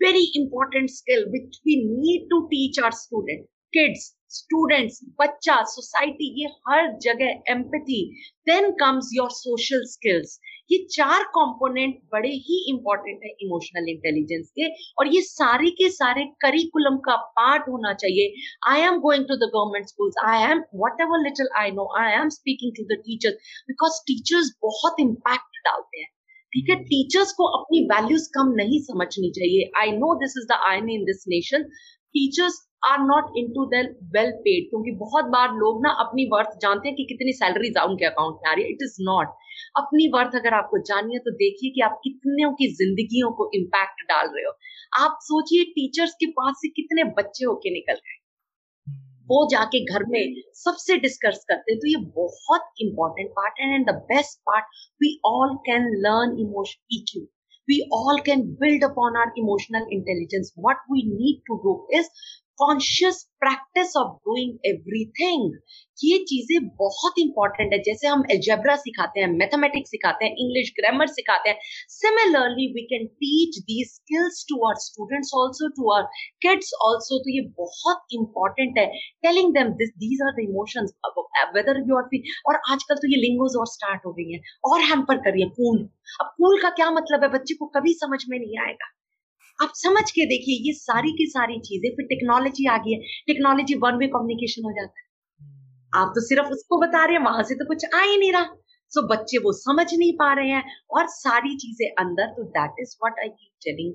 [0.00, 6.48] very important skill which we need to teach our student kids students बच्चा सोसाइटी ये
[6.68, 8.00] हर जगह empathy
[8.46, 10.38] then comes your social skills
[10.70, 16.24] ये चार कंपोनेंट बड़े ही इंपॉर्टेंट है इमोशनल इंटेलिजेंस के और ये सारे के सारे
[16.42, 18.32] करिकुलम का पार्ट होना चाहिए
[18.68, 20.62] I am going to the government schools I am
[21.00, 26.00] whatever little I know I am speaking to the teachers because teachers बहुत इम्पैक्ट डालते
[26.00, 26.08] हैं
[26.52, 30.64] ठीक है टीचर्स को अपनी वैल्यूज़ कम नहीं समझनी चाहिए I know this is the
[30.68, 31.70] irony in this nation
[32.14, 36.88] teachers are not into their well paid क्योंकि बहुत बार लोग ना अपनी वर्थ जानते
[36.88, 39.34] हैं कि कितनी सैलरीज उनके अकाउंट में आ रही है। इट इज़ नॉट
[39.76, 44.30] अपनी वर्थ अगर आपको जानिए तो देखिए कि आप कितने की जिंदगियों को इम्पैक्ट डाल
[44.34, 44.52] रहे हो।
[45.04, 48.18] आप सोचिए टीचर्स के पास से कितने बच्चे होके निकल गए।
[49.32, 50.22] वो जाके घर में
[50.60, 54.64] सबसे डिस्कस करते हैं। तो ये बहुत इंपॉर्टेंट पार्ट है and the best part
[55.02, 57.26] we all can learn emotion EQ.
[57.68, 60.48] We all can build upon our emotional intelligence.
[60.62, 62.08] What we need to do is
[62.60, 65.52] conscious practice of doing everything
[65.98, 71.06] ये चीज़ें बहुत important है। जैसे हम algebra सिखाते हैं mathematics सिखाते हैं इंग्लिश ग्रामर
[71.08, 71.58] सिखाते हैं।
[71.90, 76.06] Similarly we can teach the skills to our students also to our
[76.42, 78.86] kids also तो ये बहुत इंपॉर्टेंट है।
[79.22, 80.94] Telling them this these are the emotions
[81.54, 82.08] whether you are
[82.48, 85.78] और आजकल तो ये लिंगोज और स्टार्ट हो गई है। और हैम्पर करिए कूल
[86.20, 87.28] अब कूल का क्या मतलब है?
[87.30, 88.90] बच्चे को कभी समझ में नहीं आएगा।
[89.62, 93.74] आप समझ के देखिए ये सारी की सारी चीज़ें फिर टेक्नोलॉजी आ गई है। टेक्नोलॉजी
[93.74, 95.06] वन वे कम्युनिकेशन हो जाता है।
[95.40, 98.32] हम्म। आप तो सिर्फ़ उसको बता रहे हैं वहाँ से तो कुछ आ ही नहीं
[98.32, 98.44] रहा।
[98.92, 102.80] सो so, बच्चे वो समझ नहीं पा रहे हैं और सारी चीज़ें अंदर तो that
[102.80, 103.92] is what I keep telling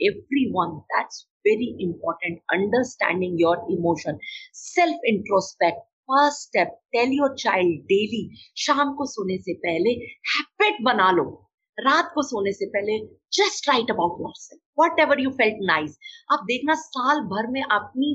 [0.00, 4.18] everyone that's very important understanding your emotion
[4.54, 8.22] self introspect first step tell your child daily
[8.56, 9.90] शाम को सोने से पहले
[10.34, 11.47] हैबिट बना लो।
[11.86, 12.98] रात को सोने से पहले
[13.38, 14.62] just write about yourself
[15.00, 15.98] whatever you felt nice
[16.32, 18.12] आप देखना साल भर में अपनी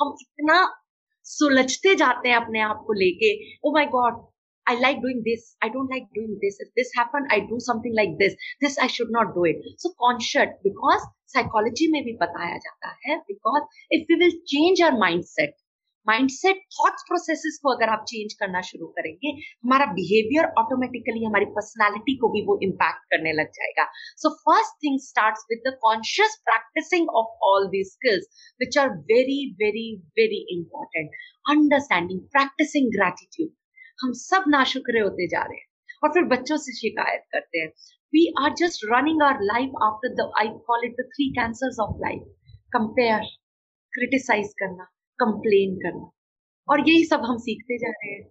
[0.00, 0.58] हम इतना
[1.26, 3.32] सुलझते जाते हैं अपने आप को लेके
[3.64, 4.26] ओ my god
[4.66, 5.56] I like doing this.
[5.60, 6.56] I don't like doing this.
[6.60, 8.34] If this happened, I do something like this.
[8.60, 9.56] This I should not do it.
[9.78, 14.98] So conscious because psychology में भी बताया जाता है because if we will change our
[15.00, 15.56] mindset,
[16.06, 19.28] mindset thought processes को अगर आप change करना शुरू करेंगे,
[19.64, 24.98] हमारा बिहेवियर ऑटोमेटिकली हमारी पर्सनालिटी को भी वो इम्पैक्ट करने लग जाएगा। So first thing
[25.00, 31.10] start with the conscious practicing of all the skills which are very very very important
[31.50, 33.50] understanding practicing gratitude
[34.02, 35.66] हम सब नाशुक्रे होते जा रहे हैं
[36.04, 37.68] और फिर बच्चों से शिकायत करते हैं।
[38.12, 42.00] We are just running our life after the I call it the three cancers of
[42.04, 42.24] life.
[42.76, 43.20] Compare,
[43.92, 44.86] criticize करना।
[45.20, 46.10] कंप्लेन करना
[46.68, 48.24] और यही सब हम सीखते जा रहे हैं।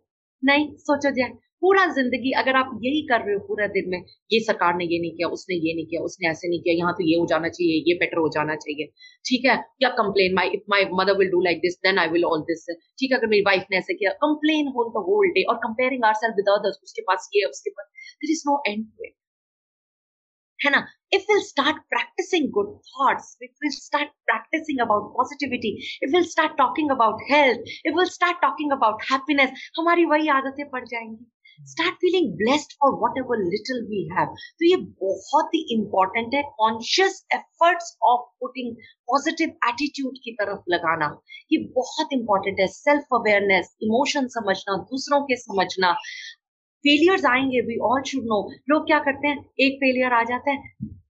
[0.43, 4.39] नहीं, सोचो जाए पूरा ज़िंदगी अगर आप यही कर रहे हो पूरा दिन में, ये
[4.39, 7.04] सरकार ने ये नहीं किया, उसने ये नहीं किया, उसने ऐसे नहीं किया, यहाँ तो
[7.04, 8.86] ये हो जाना चाहिए, ये बेटर हो जाना चाहिए।
[9.25, 12.25] ठीक है, या complain my if my mother will do like this then I will
[12.25, 15.43] all this ठीक है, अगर मेरी वाइफ ने ऐसे किया complain whole the whole day
[15.49, 17.86] और comparing our self with others उसके पास ये, उसके पास
[18.21, 19.13] there is no end to it
[20.65, 20.86] है ना?
[21.13, 26.58] If will start practicing good thoughts if will start practicing about positivity if will start
[26.58, 31.95] talking about health if will start talking about happiness हमारी वही आदतें पड़ जाएँगी। Start
[31.95, 38.22] feeling blessed for whatever little we have ये बहुत ही important है conscious efforts of
[38.39, 38.76] putting
[39.10, 41.10] positive attitude की तरफ़ लगाना।
[41.52, 45.95] ये बहुत इंपॉर्टेंट है सेल्फ अवेयरनेस इमोशन समझना, दूसरों के समझना।
[46.88, 48.39] फेलियर्स आएँगे वी ऑल शुड नो
[48.70, 49.38] लोग क्या करते हैं?
[49.60, 50.58] एक फेलियर आ जाता है.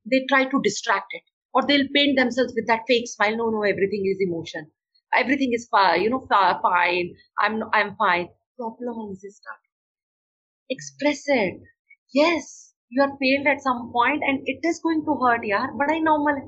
[0.08, 1.24] They try to distract it
[1.56, 4.68] और they paint themselves with that fake smile no no everything is emotion
[5.12, 6.18] everything is fine you know
[6.64, 7.08] fine.
[7.44, 8.26] I'm i'm fine.
[8.60, 9.62] Problem is start
[10.70, 11.56] express it.
[12.14, 12.50] Yes,
[12.92, 16.02] you are failed at some point and it is going to hurt यार बड़ा ही
[16.02, 16.46] normal है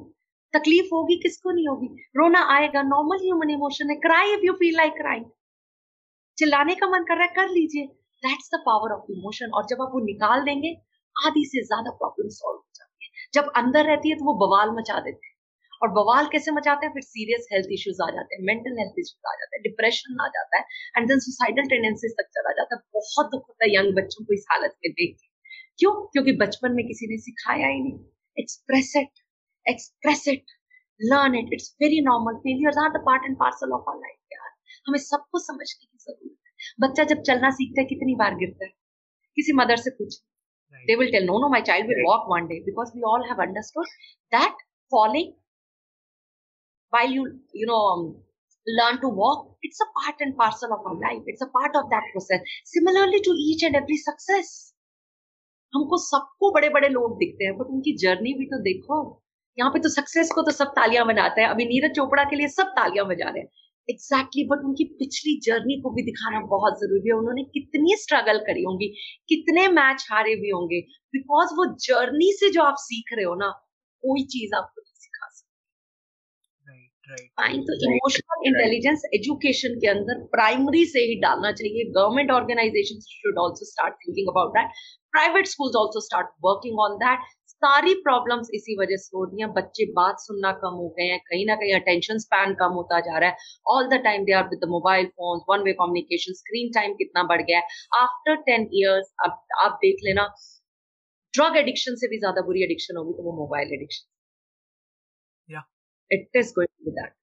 [0.53, 1.87] तकलीफ़ होगी, किसको नहीं होगी?
[2.17, 3.95] रोना आएगा नॉर्मल ह्यूमन इमोशन है.
[4.05, 5.25] Cry if you feel like crying
[6.37, 7.87] चिल्लाने का मन कर रहा है, कर लीजिए.
[8.23, 10.71] That's the power of emotion और जब आप वो निकाल देंगे,
[11.15, 14.71] आधी से ज़्यादा प्रॉब्लम सॉल्व हो जाती है। जब अंदर रहती है तो वो बवाल
[14.77, 15.29] मचा देते हैं।
[15.81, 16.93] और बवाल कैसे मचाते हैं?
[16.93, 20.27] फिर सीरियस हेल्थ इश्यूज़ आ जाते हैं मेंटल हेल्थ इश्यूज़ आ जाते हैं डिप्रेशन आ
[20.35, 20.63] जाता है
[20.97, 24.33] एंड देन सुसाइडल टेंडेंसीज तक चला जाता है। बहुत दुख होता है यंग बच्चों को
[24.33, 25.27] इस हालत में देख के।
[25.79, 25.93] क्यों?
[26.13, 27.99] क्योंकि बचपन में किसी ने सिखाया ही नहीं।
[28.37, 29.23] Express it
[29.65, 30.45] express it
[30.99, 34.49] learn it it's very normal failures are the part and parcel of our life यार।
[34.87, 36.37] हमें सबको समझने की ज़रूरत
[36.81, 38.71] बच्चा जब चलना सीखता है कितनी बार गिरता है?
[39.37, 40.17] किसी मदर से पूछ।
[40.87, 43.41] They will tell no no my child will walk one day because we all have
[43.41, 43.87] understood
[44.31, 45.31] that falling
[46.93, 47.79] why you you know
[48.67, 51.85] learn to walk it's a part and parcel of our life it's a part of
[51.93, 54.51] that process similarly to each and every success
[55.73, 58.97] हमको सबको बड़े बड़े लोग दिखते हैं but उनकी journey भी तो देखो।
[59.57, 62.47] यहाँ पे तो सक्सेस को तो सब तालियाँ बनाते हैं। अभी नीरज चोपड़ा के लिए
[62.47, 63.49] सब तालियाँ बजा रहे हैं।
[63.91, 68.39] एग्जैक्टली exactly, बट उनकी पिछली जर्नी को भी दिखाना बहुत ज़रूरी है। उन्होंने कितनी स्ट्रगल
[68.47, 68.87] करी होंगी
[69.29, 70.79] कितने मैच हारे भी होंगे।
[71.13, 73.49] बिकॉज़ वो जर्नी से जो आप सीख रहे हो ना
[74.03, 75.49] कोई चीज़ आपको नहीं सिखा सकती।
[77.37, 83.39] फाइन तो इमोशनल इंटेलिजेंस एजुकेशन के अंदर प्राइमरी से ही डालना चाहिए। Government organization should
[83.39, 84.79] also start thinking about that
[85.13, 87.25] private schools also start working on that
[87.63, 91.19] सारी प्रॉब्लम्स इसी वजह से हो रही हैं। बच्चे बात सुनना कम हो गए हैं
[91.29, 93.35] कहीं ना कहीं अटेंशन स्पैन कम होता जा रहा है।
[93.75, 97.41] All the time they are with mobile phone one way communication screen time कितना बढ़
[97.51, 97.65] गया है।
[98.01, 100.27] आफ्टर टेन ईयर्स अब आप देख लेना
[101.33, 104.09] ड्रग एडिक्शन से भी ज़्यादा बुरी एडिक्शन होगी तो वो mobile addiction
[106.11, 107.13] it is going with that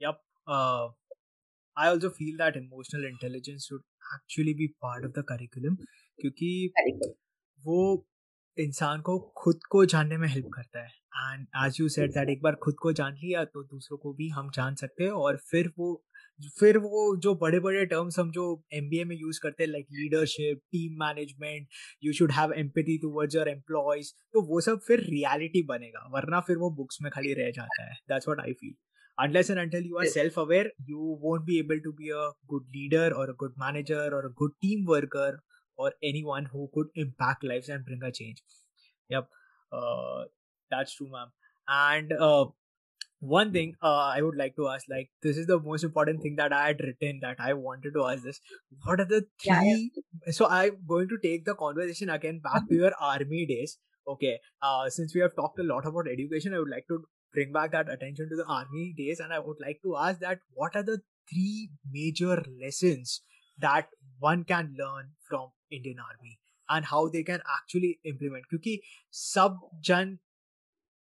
[0.00, 0.88] yep uh,
[1.76, 3.84] i also feel that emotional intelligence should
[4.16, 5.78] actually be part of the curriculum.
[6.20, 6.72] क्योंकि
[7.64, 8.06] वो
[8.56, 10.90] इंसान को खुद को जानने में हेल्प करता है।
[11.32, 14.28] And as you said that एक बार खुद को जान लिया तो दूसरों को भी
[14.28, 16.04] हम जान सकते हैं और फिर वो
[16.60, 20.58] फिर वो जो बड़े बड़े टर्म्स हम जो एमबीए में यूज़ करते हैं like leadership
[20.72, 21.68] team management
[22.04, 26.56] you should have empathy towards your employees तो वो सब फिर रियलिटी बनेगा वरना फिर
[26.56, 28.74] वो बुक्स में खाली रह जाता है। That's what I feel
[29.18, 32.66] unless and until you are self aware you won't be able to be a good
[32.74, 35.30] leader or a good manager or a good team worker
[35.78, 38.42] or anyone who could impact lives and bring a change.
[39.08, 39.28] Yep.
[39.72, 40.24] Uh,
[40.70, 41.28] that's true ma'am.
[41.68, 42.46] And uh,
[43.20, 46.36] one thing uh, i would like to ask like this is the most important thing
[46.36, 48.40] that i had written that i wanted to ask this.
[48.84, 49.90] What are the three
[50.26, 54.38] yeah, so i'm going to take the conversation again back to your army days okay?
[54.62, 57.02] Uh, since we have talked a lot about education i would like to
[57.34, 60.38] bring back that attention to the army days and i would like to ask that
[60.54, 63.20] what are the three major lessons
[63.58, 63.88] that
[64.20, 66.32] one can learn from indian army
[66.68, 68.80] and how they can actually implement क्योंकि
[69.12, 69.60] सब
[69.90, 70.16] जन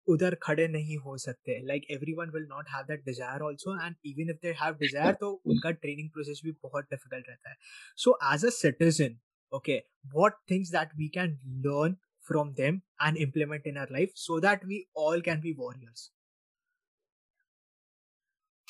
[0.07, 3.95] उधर खड़े नहीं हो सकते। Like every one will not have that desire also and
[4.05, 7.55] even if they have desire तो उनका ट्रेनिंग प्रोसेस भी बहुत डिफ़िकल्ट रहता है।
[7.97, 9.19] So as a citizen
[9.53, 9.77] okay
[10.15, 12.75] what things that we can learn from them
[13.05, 16.03] and implement in our life so that we all can be warriors?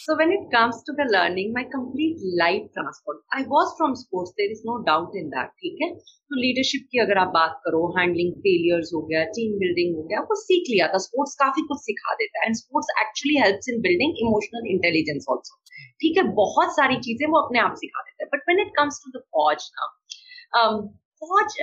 [0.03, 3.23] So when it comes to the learning, my complete life transformed.
[3.33, 5.51] I was from sports, there is no doubt in that.
[5.63, 5.89] ठीक है
[6.31, 10.21] तो leadership की अगर आप बात करो handling failures हो गया टीम बिल्डिंग हो गया
[10.31, 13.81] वो सीख लिया था स्पोर्ट्स काफी कुछ सिखा देता है and sports actually helps in
[13.89, 15.61] building emotional intelligence also
[16.05, 19.03] ठीक है बहुत सारी चीजें वो अपने आप सिखा देता है but when it comes
[19.05, 20.81] to the फौज नाउ
[21.25, 21.61] फौज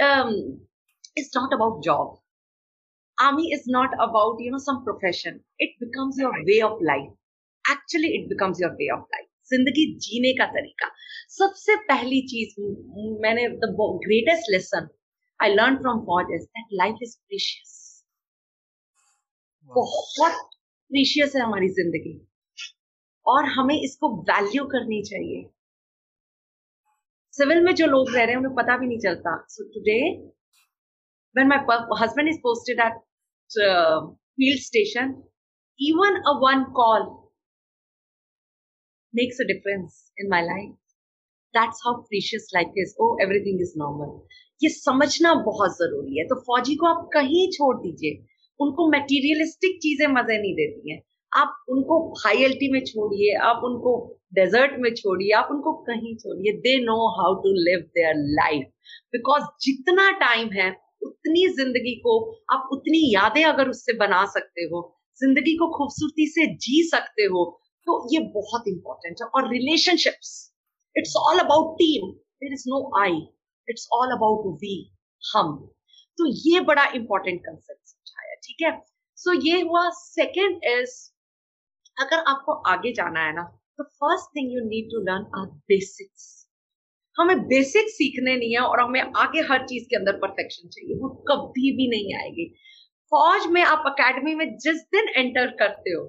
[1.23, 2.13] is not about job
[3.17, 7.13] army is not about you know some profession it becomes your way of life
[7.72, 10.88] Actually it becomes your way of life ज़िंदगी जीने का तरीका।
[11.30, 12.54] सबसे पहली चीज़
[13.22, 13.68] मैंने the
[14.04, 14.88] greatest lesson
[15.40, 17.78] I learn from for is that life is precious
[19.70, 20.40] बहुत
[20.90, 22.14] precious है हमारी ज़िंदगी।
[23.26, 25.48] और हमें इसको वैल्यू करनी चाहिए।
[27.34, 29.98] सिविल में जो लोग रह रहे हैं उन्हें पता भी नहीं चलता। So today
[31.34, 31.58] when my
[32.02, 32.94] husband is posted at
[33.50, 35.14] field station
[35.80, 37.04] even a one call
[39.14, 40.76] makes a difference in my life.
[41.54, 42.94] That's how precious life is.
[42.98, 44.12] Oh, everything is normal.
[44.60, 48.18] ये समझना बहुत ज़रूरी है तो फौजी को आप कहीं छोड़ दीजिए
[48.60, 51.00] उनको मेटीरियलिस्टिक चीज़ें मज़े नहीं देती हैं
[51.32, 53.92] आप उनको हाई में छोड़िए आप उनको
[54.34, 58.66] डेजर्ट में छोड़िए आप उनको कहीं छोड़िए they know how to live their life
[59.14, 60.70] because जितना टाइम है
[61.02, 62.18] उतनी ज़िंदगी को
[62.54, 64.82] आप उतनी यादें अगर उससे बना सकते हो
[65.20, 67.44] ज़िंदगी को खूबसूरती से जी सकते हो
[67.86, 70.30] तो ये बहुत इंपॉर्टेंट है। और relationships
[70.96, 73.20] it's all about team there is no I
[73.68, 74.74] it's all about we
[75.22, 75.56] हम.
[76.18, 78.72] तो ये बड़ा इंपॉर्टेंट कंसेप्ट समझाया, ठीक है?
[79.18, 80.98] सो ये हुआ। सेकेंड इज़
[81.96, 83.42] अगर आपको आगे जाना है ना
[83.78, 86.28] तो first thing you need to learn our basics
[87.16, 91.08] हमें बेसिक सीखने नहीं है और हमें आगे हर चीज़ के अंदर परफेक्शन चाहिए। वो
[91.30, 92.46] कभी भी नहीं आएगी।
[93.12, 96.04] फौज में आप अकेडमी में जिस दिन एंटर करते हो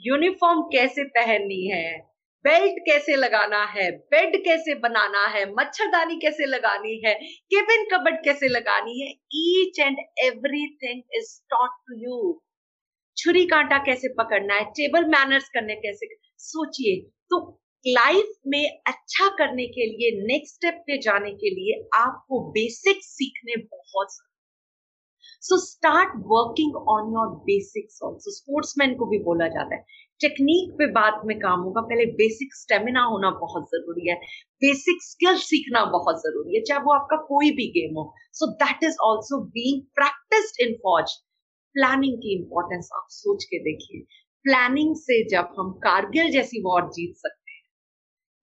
[0.00, 1.98] यूनिफॉर्म कैसे पहननी है?
[2.44, 3.90] बेल्ट कैसे लगाना है?
[4.12, 5.44] बेड कैसे बनाना है?
[5.50, 7.14] मच्छरदानी कैसे लगानी है?
[7.52, 9.08] केबिन कबड कैसे लगानी है?
[9.34, 9.98] Each and
[10.82, 12.18] everything is taught to you
[13.16, 14.64] छुरी कांटा कैसे पकड़ना है?
[14.64, 17.40] टेबल मैनर्स करने कैसे सोचिए तो
[17.84, 23.56] लाइफ में अच्छा करने के लिए नेक्स्ट स्टेप पे जाने के लिए आपको बेसिक सीखने
[23.56, 24.16] बहुत
[25.46, 29.84] so start working on your basics also sportsman को भी बोला जाता है।
[30.20, 34.16] टेक्निक पे बाद में काम होगा। पहले बेसिक स्टेमिना होना बहुत ज़रूरी है।
[34.62, 38.84] बेसिक स्किल सीखना बहुत ज़रूरी है, चाहे वो आपका कोई भी गेम हो। So that
[38.84, 41.12] is also being practised in फौज
[41.74, 44.00] प्लानिंग की इंपॉर्टेंस आप सोच के देखिए।
[44.44, 47.62] प्लानिंग से जब हम कारगिल जैसी वॉर जीत सकते हैं,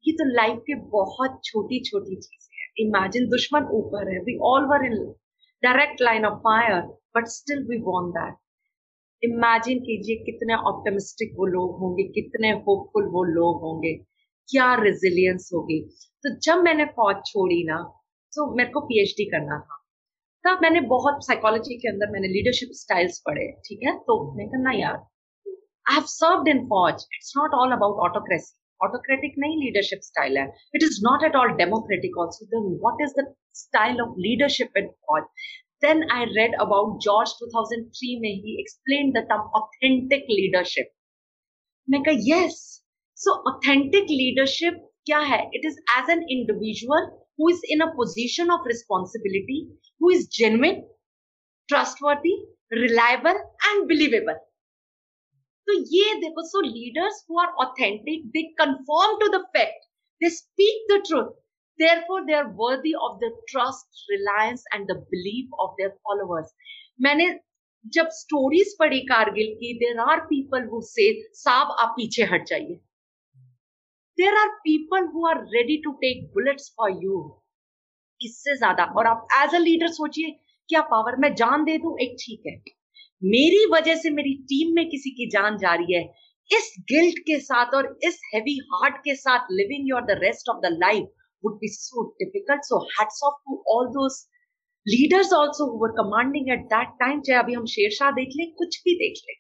[0.06, 4.66] ये तो लाइफ के बहुत छोटी छोटी चीज़ें हैं। इमेजिन दुश्मन ऊपर है। We all
[4.66, 4.98] were in
[5.64, 6.82] direct line of fire
[7.16, 8.36] but still we want that
[9.24, 13.94] imagine कीजिए कितने ऑप्टिमिस्टिक वो लोग होंगे, कितने होपफुल वो लोग होंगे,
[14.50, 15.80] क्या रेजिलियंस होगी।
[16.24, 17.78] तो जब मैंने फौज छोड़ी ना
[18.34, 19.80] तो मेरे को पीएचडी करना था।
[20.46, 23.98] तब मैंने बहुत साइकोलॉजी के अंदर मैंने लीडरशिप स्टाइल्स पढ़े, ठीक है?
[23.98, 28.54] तो मैं करना यार आई हैव सर्व्ड इन फौज it's not all about autocracy
[28.86, 30.46] autocratic नहीं leadership style है
[30.80, 33.26] it is not at all democratic also then what is the
[33.62, 35.30] style of leadership in Ford
[35.86, 40.94] then I read about George 2003 में he explained the term authentic leadership
[41.90, 42.62] मैं कहा yes
[43.26, 44.80] so authentic leadership
[45.10, 49.60] क्या है it is as an individual who is in a position of responsibility
[50.00, 50.82] who is genuine
[51.72, 52.36] trustworthy
[52.84, 54.42] reliable and believable
[55.68, 59.86] तो ये देखो so leaders who are authentic they confirm to the fact
[60.22, 61.32] they speak the truth
[61.80, 66.54] therefore they are worthy of the trust reliance and the believe of their followers
[67.02, 67.28] मैंने
[67.94, 72.76] जब stories पढ़ी कारगिल की there are people who say साहब, आप पीछे हट जाइए.
[74.18, 77.18] There are people who are ready to take bullets for you
[78.22, 80.32] इससे ज़्यादा। और आप एज अ लीडर सोचिए
[80.70, 82.56] क्या पावर मैं जान दे दू, एक ठीक है।
[83.24, 86.04] मेरी वजह से मेरी टीम में किसी की जान जा रही है।
[86.50, 90.58] इस गिल्ट के साथ और इस हैवी हार्ट के साथ living your the rest of
[90.62, 91.06] the life
[91.44, 94.20] would be so difficult so hats off to all those
[94.86, 98.96] leaders also were commanding at that time चाहे अभी हम शेरशाह देख लें, कुछ भी
[98.98, 99.36] देख लें।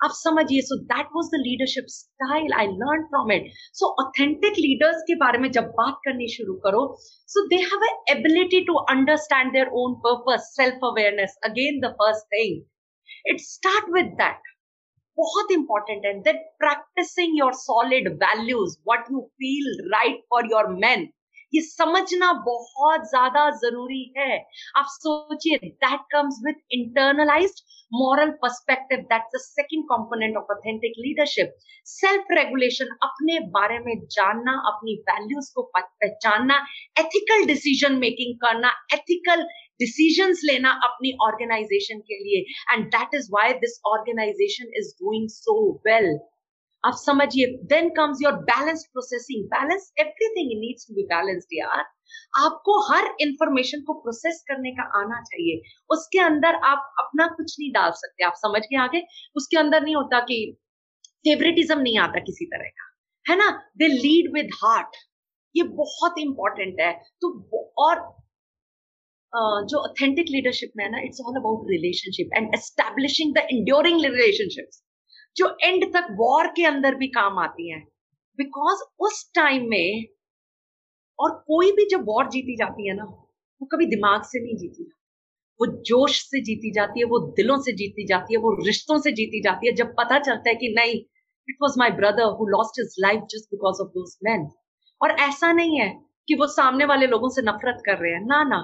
[0.00, 5.02] आप समझिए so that was the leadership style I learn from it so authentic leaders
[5.08, 6.88] के बारे में जब बात करनी शुरू करो
[7.28, 12.62] so they have ability to understand their own purpose self awareness again the first thing
[13.29, 14.53] it start with that
[15.17, 21.07] बहुत important है that practicing your solid values what you feel right for your men
[21.53, 24.37] ये समझना बहुत ज्यादा जरूरी है
[24.77, 31.51] आप सोचिए that comes with internalized moral perspective that's the second component of authentic leadership
[31.85, 36.59] self regulation अपने बारे में जानना अपनी values को पहचानना
[36.95, 39.45] ethical decision making करना ethical
[39.82, 45.72] decisions लेना अपनी organization के लिए and that is why this organization is doing so
[45.88, 46.18] well.
[46.84, 51.84] आप समझिए then comes your balance processing balance everything needs to be balanced यार.
[52.36, 57.72] आपको हर इंफॉर्मेशन को प्रोसेस करने का आना चाहिए। उसके अंदर आप अपना कुछ नहीं
[57.72, 59.02] डाल सकते। आप समझ के आगे?
[59.36, 60.56] उसके अंदर नहीं होता कि
[61.18, 62.90] फेवरेटिज्म नहीं आता किसी तरह का।
[63.32, 63.70] है ना?
[63.76, 64.96] दे लीड विद हार्ट
[65.56, 68.19] ये बहुत इंपॉर्टेंट है। तो और
[69.34, 74.82] जो ऑथेंटिक लीडरशिप में है ना it's all about relationship and establishing the enduring relationships
[75.36, 77.80] जो एंड तक वॉर के अंदर भी काम आती हैं।
[78.38, 80.04] बिकॉज़ उस टाइम में
[81.18, 84.84] और कोई भी जब वॉर जीती जाती है ना, वो कभी दिमाग से नहीं जीती।
[85.60, 89.12] वो जोश से जीती जाती है, वो दिलों से जीती जाती है, वो रिश्तों से
[89.12, 90.94] जीती जाती है। जब पता चलता है कि नहीं
[91.48, 94.48] it was my brother who lost his life just because of those man
[95.00, 95.88] और ऐसा नहीं है
[96.28, 98.60] कि वो सामने वाले लोगों से नफरत कर रहे हैं। ना ना।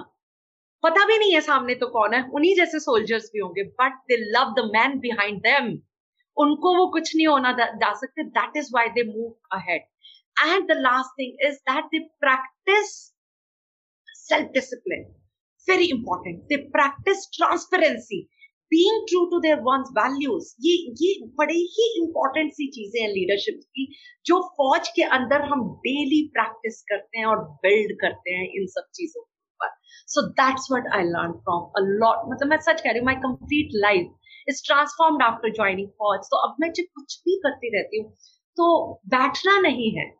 [0.83, 4.17] पता भी नहीं है सामने तो कौन है, उन्हीं जैसे सोल्जर्स भी होंगे but they
[4.17, 5.77] love the man behind them
[6.37, 9.81] उनको वो कुछ नहीं होना जा सकते that is why they move ahead
[10.37, 12.91] and the last thing is that they practise
[14.19, 15.03] self discipline
[15.67, 18.21] very important they practise transparency
[18.71, 23.59] being true to their one's values ये ये बड़े ही इंपॉर्टेंट सी चीज़ें हैं लीडरशिप
[23.59, 23.85] की,
[24.25, 28.89] जो फौज के अंदर हम डेली प्रैक्टिस करते हैं और बिल्ड करते हैं इन सब
[28.93, 29.36] चीज़ों के
[30.07, 33.05] ऊपर so that's what I learn from a lot मतलब मैं सच कह रही हूँ
[33.05, 34.07] my complete life
[34.49, 38.13] is transformed after joining फौज तो अब मैं जब कुछ भी करती रहती हूँ
[38.57, 40.17] तो बैठना नहीं है।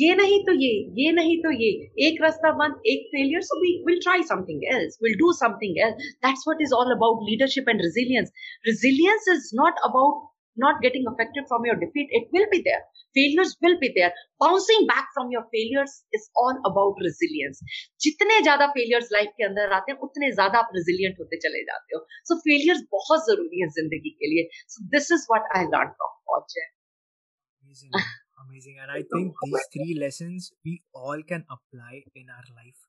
[0.00, 1.68] ये नहीं तो ये ये नहीं तो ये।
[2.08, 5.94] एक रास्ता बंद, एक failure so we will try something else will do something else
[5.94, 8.32] that's what is all about leadership and resilience
[8.66, 12.83] resilience is not about not getting affected from your defeat it will be there
[13.17, 14.11] failures will be there
[14.43, 17.61] bouncing back from your failures is all about resilience
[18.05, 21.97] जितने ज्यादा failures life के अंदर आते हैं उतने ज्यादा आप resilient होते चले जाते
[21.97, 22.01] हो
[22.31, 26.15] so failures बहुत जरूरी है जिंदगी के लिए so this is what I learned from
[26.31, 26.57] Fauj
[27.63, 27.91] amazing
[28.45, 32.79] amazing and I think these three lessons we all can apply in our life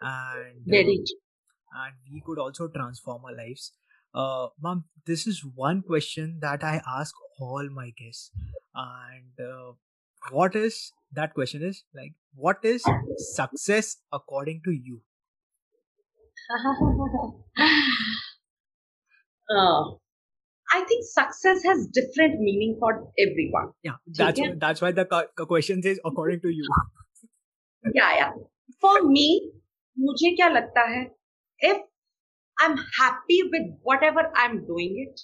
[0.00, 3.72] and very uh, and we could also transform our lives
[4.16, 8.30] uh, mom, this is one question that I ask all my guests,
[8.74, 9.72] and uh,
[10.30, 12.84] what is that question is like, what is
[13.34, 15.00] success according to you?
[19.50, 19.82] uh,
[20.74, 23.72] I think success has different meaning for everyone.
[23.82, 25.04] Yeah, that's why, that's why the
[25.46, 26.66] question says according to you.
[27.94, 28.30] yeah, yeah.
[28.80, 29.52] For me,
[30.00, 31.02] मुझे क्या लगता है
[31.70, 31.80] if
[32.57, 35.19] I'm happy with whatever I'm doing it,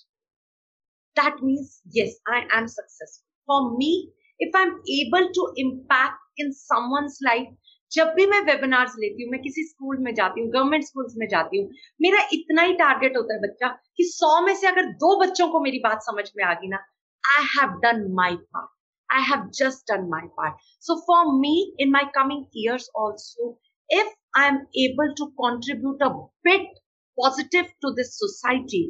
[1.18, 3.26] that means yes, I am successful.
[3.50, 7.50] For me, if I'm able to impact in someone's life,
[7.92, 11.28] जब भी मैं webinars लेती हूँ मैं किसी स्कूल में जाती हूँ गवर्नमेंट स्कूल्स में
[11.32, 11.70] जाती हूँ
[12.02, 13.68] मेरा इतना ही टारगेट होता है बच्चा
[13.98, 16.78] कि सौ में से अगर दो बच्चों को मेरी बात समझ में आ गई ना
[17.24, 18.70] I have done my part
[19.10, 21.54] I have just done my part so for me
[21.86, 23.52] in my coming years also
[23.90, 26.10] if I am able to contribute a
[26.50, 26.83] bit
[27.18, 28.84] positive to this society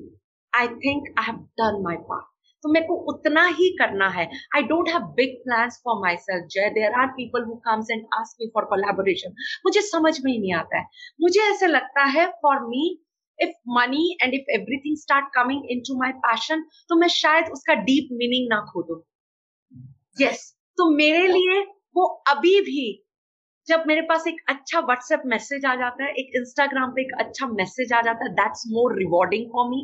[0.53, 2.32] I think I have done my part
[2.63, 6.69] तो मेरे को उतना ही करना है। I don't have big plans for myself Jai.
[6.76, 9.34] There are people who comes and ask me for collaboration
[9.65, 10.86] मुझे समझ में ही नहीं आता है।
[11.21, 12.86] मुझे ऐसे लगता है for me
[13.39, 16.59] if money and if everything start coming into my passion
[16.89, 18.97] तो मैं शायद उसका deep meaning ना खोदूं।
[20.17, 20.43] Yes.
[20.78, 21.59] तो मेरे लिए
[21.95, 22.86] वो अभी भी
[23.68, 27.47] जब मेरे पास एक अच्छा व्हाट्सएप मैसेज आ जाता है, एक इंस्टाग्राम पे एक अच्छा
[27.49, 29.80] मैसेज आ जाता है that's more rewarding for me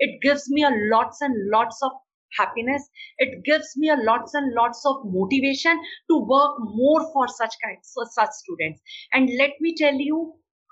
[0.00, 1.96] it gives me a lots and lots of
[2.32, 7.58] happiness it gives me a lots and lots of motivation to work more for such
[7.88, 10.22] such students and let me tell you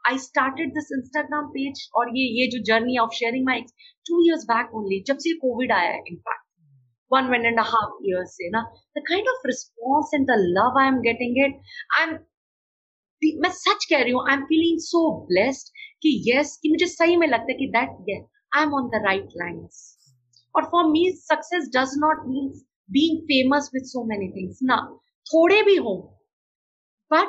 [0.05, 3.61] I started this Instagram page और ये ये जो journey of sharing my
[4.07, 6.49] two years back only जब से Covid आया है in fact
[7.11, 8.61] one one and half year से ना.
[8.97, 11.61] The kind of response and the love I am getting it
[11.99, 12.19] I am
[13.25, 15.68] मैं सच कह रही हूँ I am feeling so blessed
[16.03, 17.91] कि यस कि मुझे सही में लगता है कि that
[18.57, 19.97] I am on the right lines
[20.57, 22.49] और for me success does not mean
[22.91, 24.77] being famous with so many things ना,
[25.27, 25.95] थोड़े भी हो
[27.12, 27.29] बट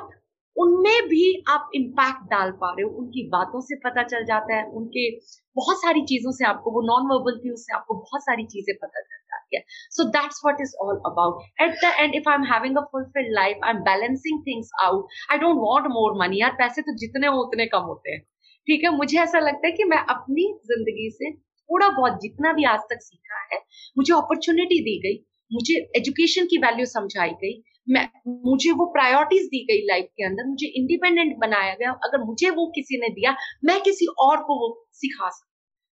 [0.58, 4.66] उनमें भी आप इम्पैक्ट डाल पा रहे हो, उनकी बातों से पता चल जाता है,
[4.66, 5.12] उनके
[5.56, 9.02] बहुत सारी चीज़ों से आपको, वो नॉन वर्बल व्यूज़ से आपको बहुत सारी चीज़ें पता
[9.02, 9.21] चल
[9.56, 12.82] है so that's what is all about at the end if I am having a
[12.82, 16.96] fulfilled life I am balancing things out I don't want more money यार, पैसे तो
[16.98, 18.22] जितने हो उतने कम होते हैं।
[18.68, 18.98] ठीक है?
[18.98, 22.98] मुझे ऐसा लगता है कि मैं अपनी ज़िंदगी से थोड़ा बहुत जितना भी आज तक
[23.02, 23.60] सीखा है,
[23.98, 25.24] मुझे अपॉर्चुनिटी दी गई,
[25.54, 28.10] मुझे एजुकेशन की वैल्यू समझाई गई, मैं,
[28.46, 32.66] मुझे वो प्रायोरिटीज दी गई लाइफ के अंदर, मुझे इंडिपेंडेंट बनाया गया। अगर मुझे वो
[32.76, 33.36] किसी ने दिया,
[33.66, 35.51] मैं किसी और को वो सिखा सकता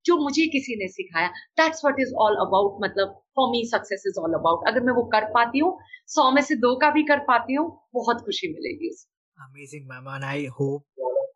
[0.05, 1.27] जो मुझे किसी ने सिखाया।
[1.57, 5.03] That's what is all about मतलब for me success is all about अगर मैं वो
[5.13, 5.77] कर पाती हूँ
[6.09, 8.89] सौ में से दो का भी कर पाती हूँ बहुत खुशी मिलेगी
[9.37, 10.85] amazing ma'am and I hope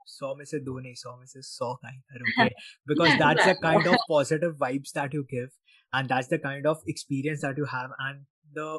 [0.10, 2.50] सौ में से दो नहीं सौ में से सौ का ही करोगे
[2.88, 5.50] because that's the kind of positive vibes that you give
[5.94, 8.24] and that's the kind of experience that you have and
[8.58, 8.70] the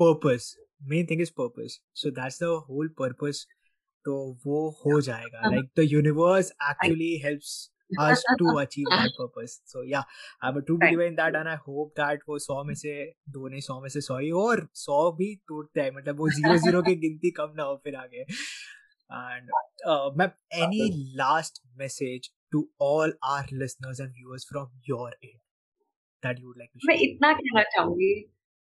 [0.00, 0.54] purpose
[0.90, 3.46] main thing is purpose so that's the whole purpose
[4.06, 4.14] तो
[4.46, 7.52] वो हो जाएगा। Like the universe actually helps
[7.98, 9.60] us to achieve that purpose.
[9.66, 10.02] So yeah,
[10.42, 12.94] I'm a true believer in that and I hope that वो सौ में से
[13.36, 16.56] दो नहीं सौ में से सौ ही और सौ भी टूटते हैं मतलब वो ज़ीरो
[16.66, 18.24] ज़ीरो की गिनती कम ना हो फिर आगे
[19.10, 19.48] and
[19.86, 20.84] uh, ma'am any
[21.20, 25.40] last message to all our listeners and viewers from your end
[26.22, 26.94] that you would like to share?
[26.94, 28.12] मैं इतना कहना चाहूँगी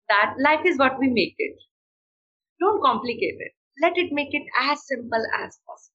[0.08, 1.56] that life is what we make it.
[2.60, 3.54] Don't complicate it.
[3.82, 5.93] Let it make it as simple as possible.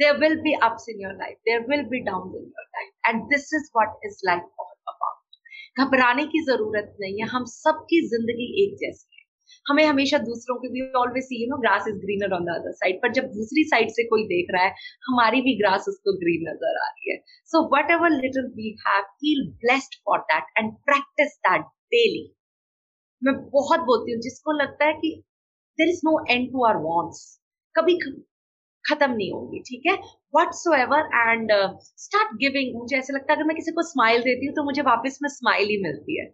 [0.00, 1.36] There will be ups in your life.
[1.46, 2.94] There will be downs in your life.
[3.08, 5.20] And this is what is life all about.
[5.76, 9.24] घबराने की ज़रूरत नहीं है। हम सबकी ज़िंदगी एक जैसी है।
[9.66, 13.00] हमें हमेशा दूसरों के भी always you know grass is greener on the other side
[13.02, 14.72] पर जब दूसरी साइड से कोई देख रहा है,
[15.08, 17.18] हमारी भी ग्रास उसको ग्रीन नज़र आ रही है।
[17.52, 17.62] So
[17.96, 21.66] whatever little we have feel blessed for that and practise that
[21.96, 22.24] daily
[23.22, 25.10] मैं बहुत बोलती हूँ, जिसको लगता है कि
[25.78, 27.22] there is no end to our wants
[27.74, 27.98] कभी
[28.88, 29.94] खत्म नहीं होगी, ठीक है?
[30.34, 31.52] Whatsoever and
[31.98, 34.82] start giving मुझे ऐसा लगता है अगर मैं किसी को स्माइल देती हूँ तो मुझे
[34.84, 36.26] वापस में स्माइल ही मिलती है।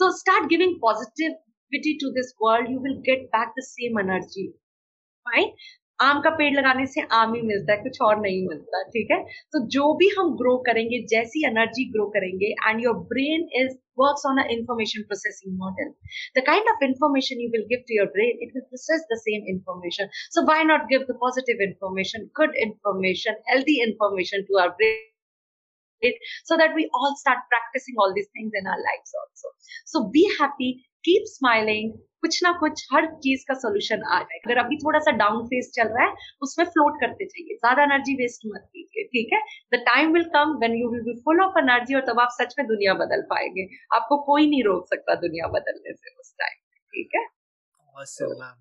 [0.00, 4.46] तो start giving positivity to this world you will get back the same energy
[5.26, 5.52] fine
[6.00, 9.22] आम का पेड़ लगाने से आम ही मिलता है कुछ और नहीं मिलता ठीक है
[9.52, 14.26] तो जो भी हम ग्रो करेंगे जैसी एनर्जी ग्रो करेंगे and your brain is work
[14.30, 15.90] on a information processing model
[16.38, 19.50] the kind of information you will give to your brain it will process the same
[19.54, 25.04] information so why not give the positive information good information healthy information to our brain
[26.02, 29.48] It, so that we all start practicing all these things in our lives also.
[29.86, 31.94] So be happy, keep smiling,
[32.26, 35.70] कुछ ना कुछ हर चीज़ का solution आ जाए अगर अभी थोड़ा सा down face
[35.74, 39.40] चल रहा है उसमें फ्लोट करते चाहिए ज़्यादा एनर्जी वेस्ट मत कीजिए ठीक है?
[39.74, 42.54] The time will come when you will be full of energy और तब आप सच
[42.58, 46.58] में दुनिया बदल पाएँगे। आपको कोई नहीं रोक सकता दुनिया बदलने से उस टाइम
[46.94, 47.24] ठीक है?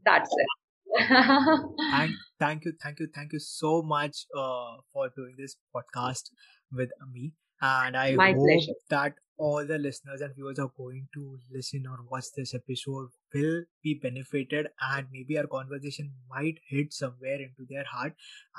[0.10, 0.54] That's it
[0.98, 6.30] thank, thank you thank you thank you so much uh, for doing this podcast
[6.72, 7.34] with me.
[7.62, 8.76] And i My hope pleasure.
[8.90, 13.64] that all the listeners and viewers are going to listen or watch this episode will
[13.84, 18.14] be benefited and maybe our conversation might hit somewhere into their heart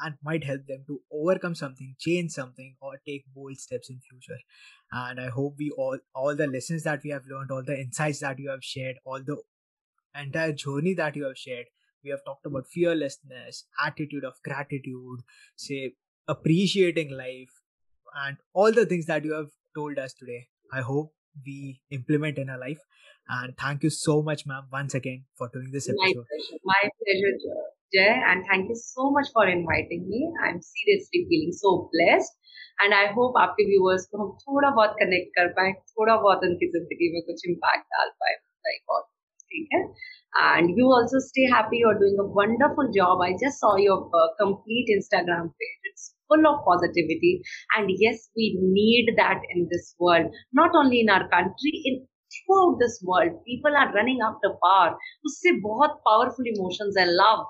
[0.05, 4.41] and might help them to overcome something change something or take bold steps in future.
[4.93, 8.21] And i hope we all all the lessons that we have learned all the insights
[8.21, 9.37] that you have shared all the
[10.15, 11.67] entire journey that you have shared
[12.05, 15.21] we have talked about fearlessness attitude of gratitude
[15.57, 15.93] say
[16.29, 17.63] appreciating life
[18.25, 21.14] and all the things that you have told us today I hope
[21.46, 22.80] we implement in our life.
[23.30, 26.00] And thank you so much, ma'am, once again for doing this episode.
[26.02, 27.36] My pleasure, My pleasure
[27.94, 28.22] Jay.
[28.28, 30.28] And thank you so much for inviting me.
[30.44, 32.32] I'm seriously feeling so blessed.
[32.84, 36.70] And I hope आपके viewers को हम थोड़ा बहुत connect कर पाए थोड़ा बहुत उनकी
[36.76, 38.36] जिंदगी में कुछ impact डाल पाए
[38.68, 39.06] like बहुत
[39.52, 39.82] ठीक है
[40.40, 44.28] and you also stay happy you're doing a wonderful job i just saw your uh,
[44.42, 45.95] complete instagram page it's
[46.31, 47.33] Full of positivity
[47.77, 51.99] and yes we need that in this world not only in our country in
[52.33, 54.89] throughout this world people are running after power
[55.27, 57.45] उससे बहुत powerful emotions है love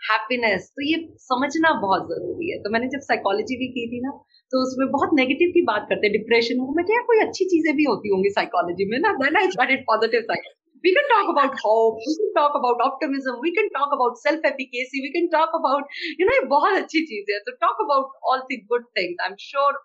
[0.00, 4.10] happiness तो ये समझना बहुत ज़रूरी है तो मैंने जब साइकोलॉजी भी की थी ना
[4.52, 7.74] तो उसमें बहुत नेगेटिव की बात करते हैं डिप्रेशन हो मैं क्या कोई अच्छी चीज़ें
[7.80, 11.99] भी होती होंगी साइकोलॉजी में ना then I positive psychology we can talk about hope
[12.05, 15.99] we can talk about optimism we can talk about self efficacy we can talk about
[16.21, 19.75] you know बहुत अच्छी चीज है तो talk about all the good things i'm sure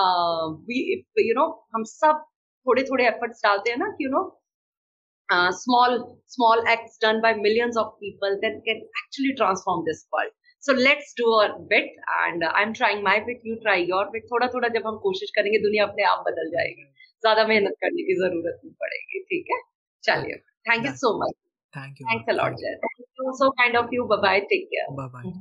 [0.00, 2.24] uh, we if you know हम सब
[2.66, 4.22] थोड़े थोड़े efforts डालते हैं ना कि you know
[5.28, 10.32] uh, small small acts done by millions of people that can actually transform this world
[10.60, 11.90] so let's do our bit
[12.24, 15.30] and uh, i'm trying my bit you try your bit थोड़ा थोड़ा जब हम कोशिश
[15.38, 16.84] करेंगे दुनिया अपने आप बदल जाएगी
[17.26, 19.60] ज्यादा मेहनत करने की जरूरत नहीं पड़ेगी ठीक है
[20.03, 20.37] चलिए
[20.69, 21.35] thank you so much
[21.73, 22.05] Thank you.
[22.05, 25.09] Thanks a lot Jai thank you so kind of you bye bye take care Bye
[25.15, 25.39] bye.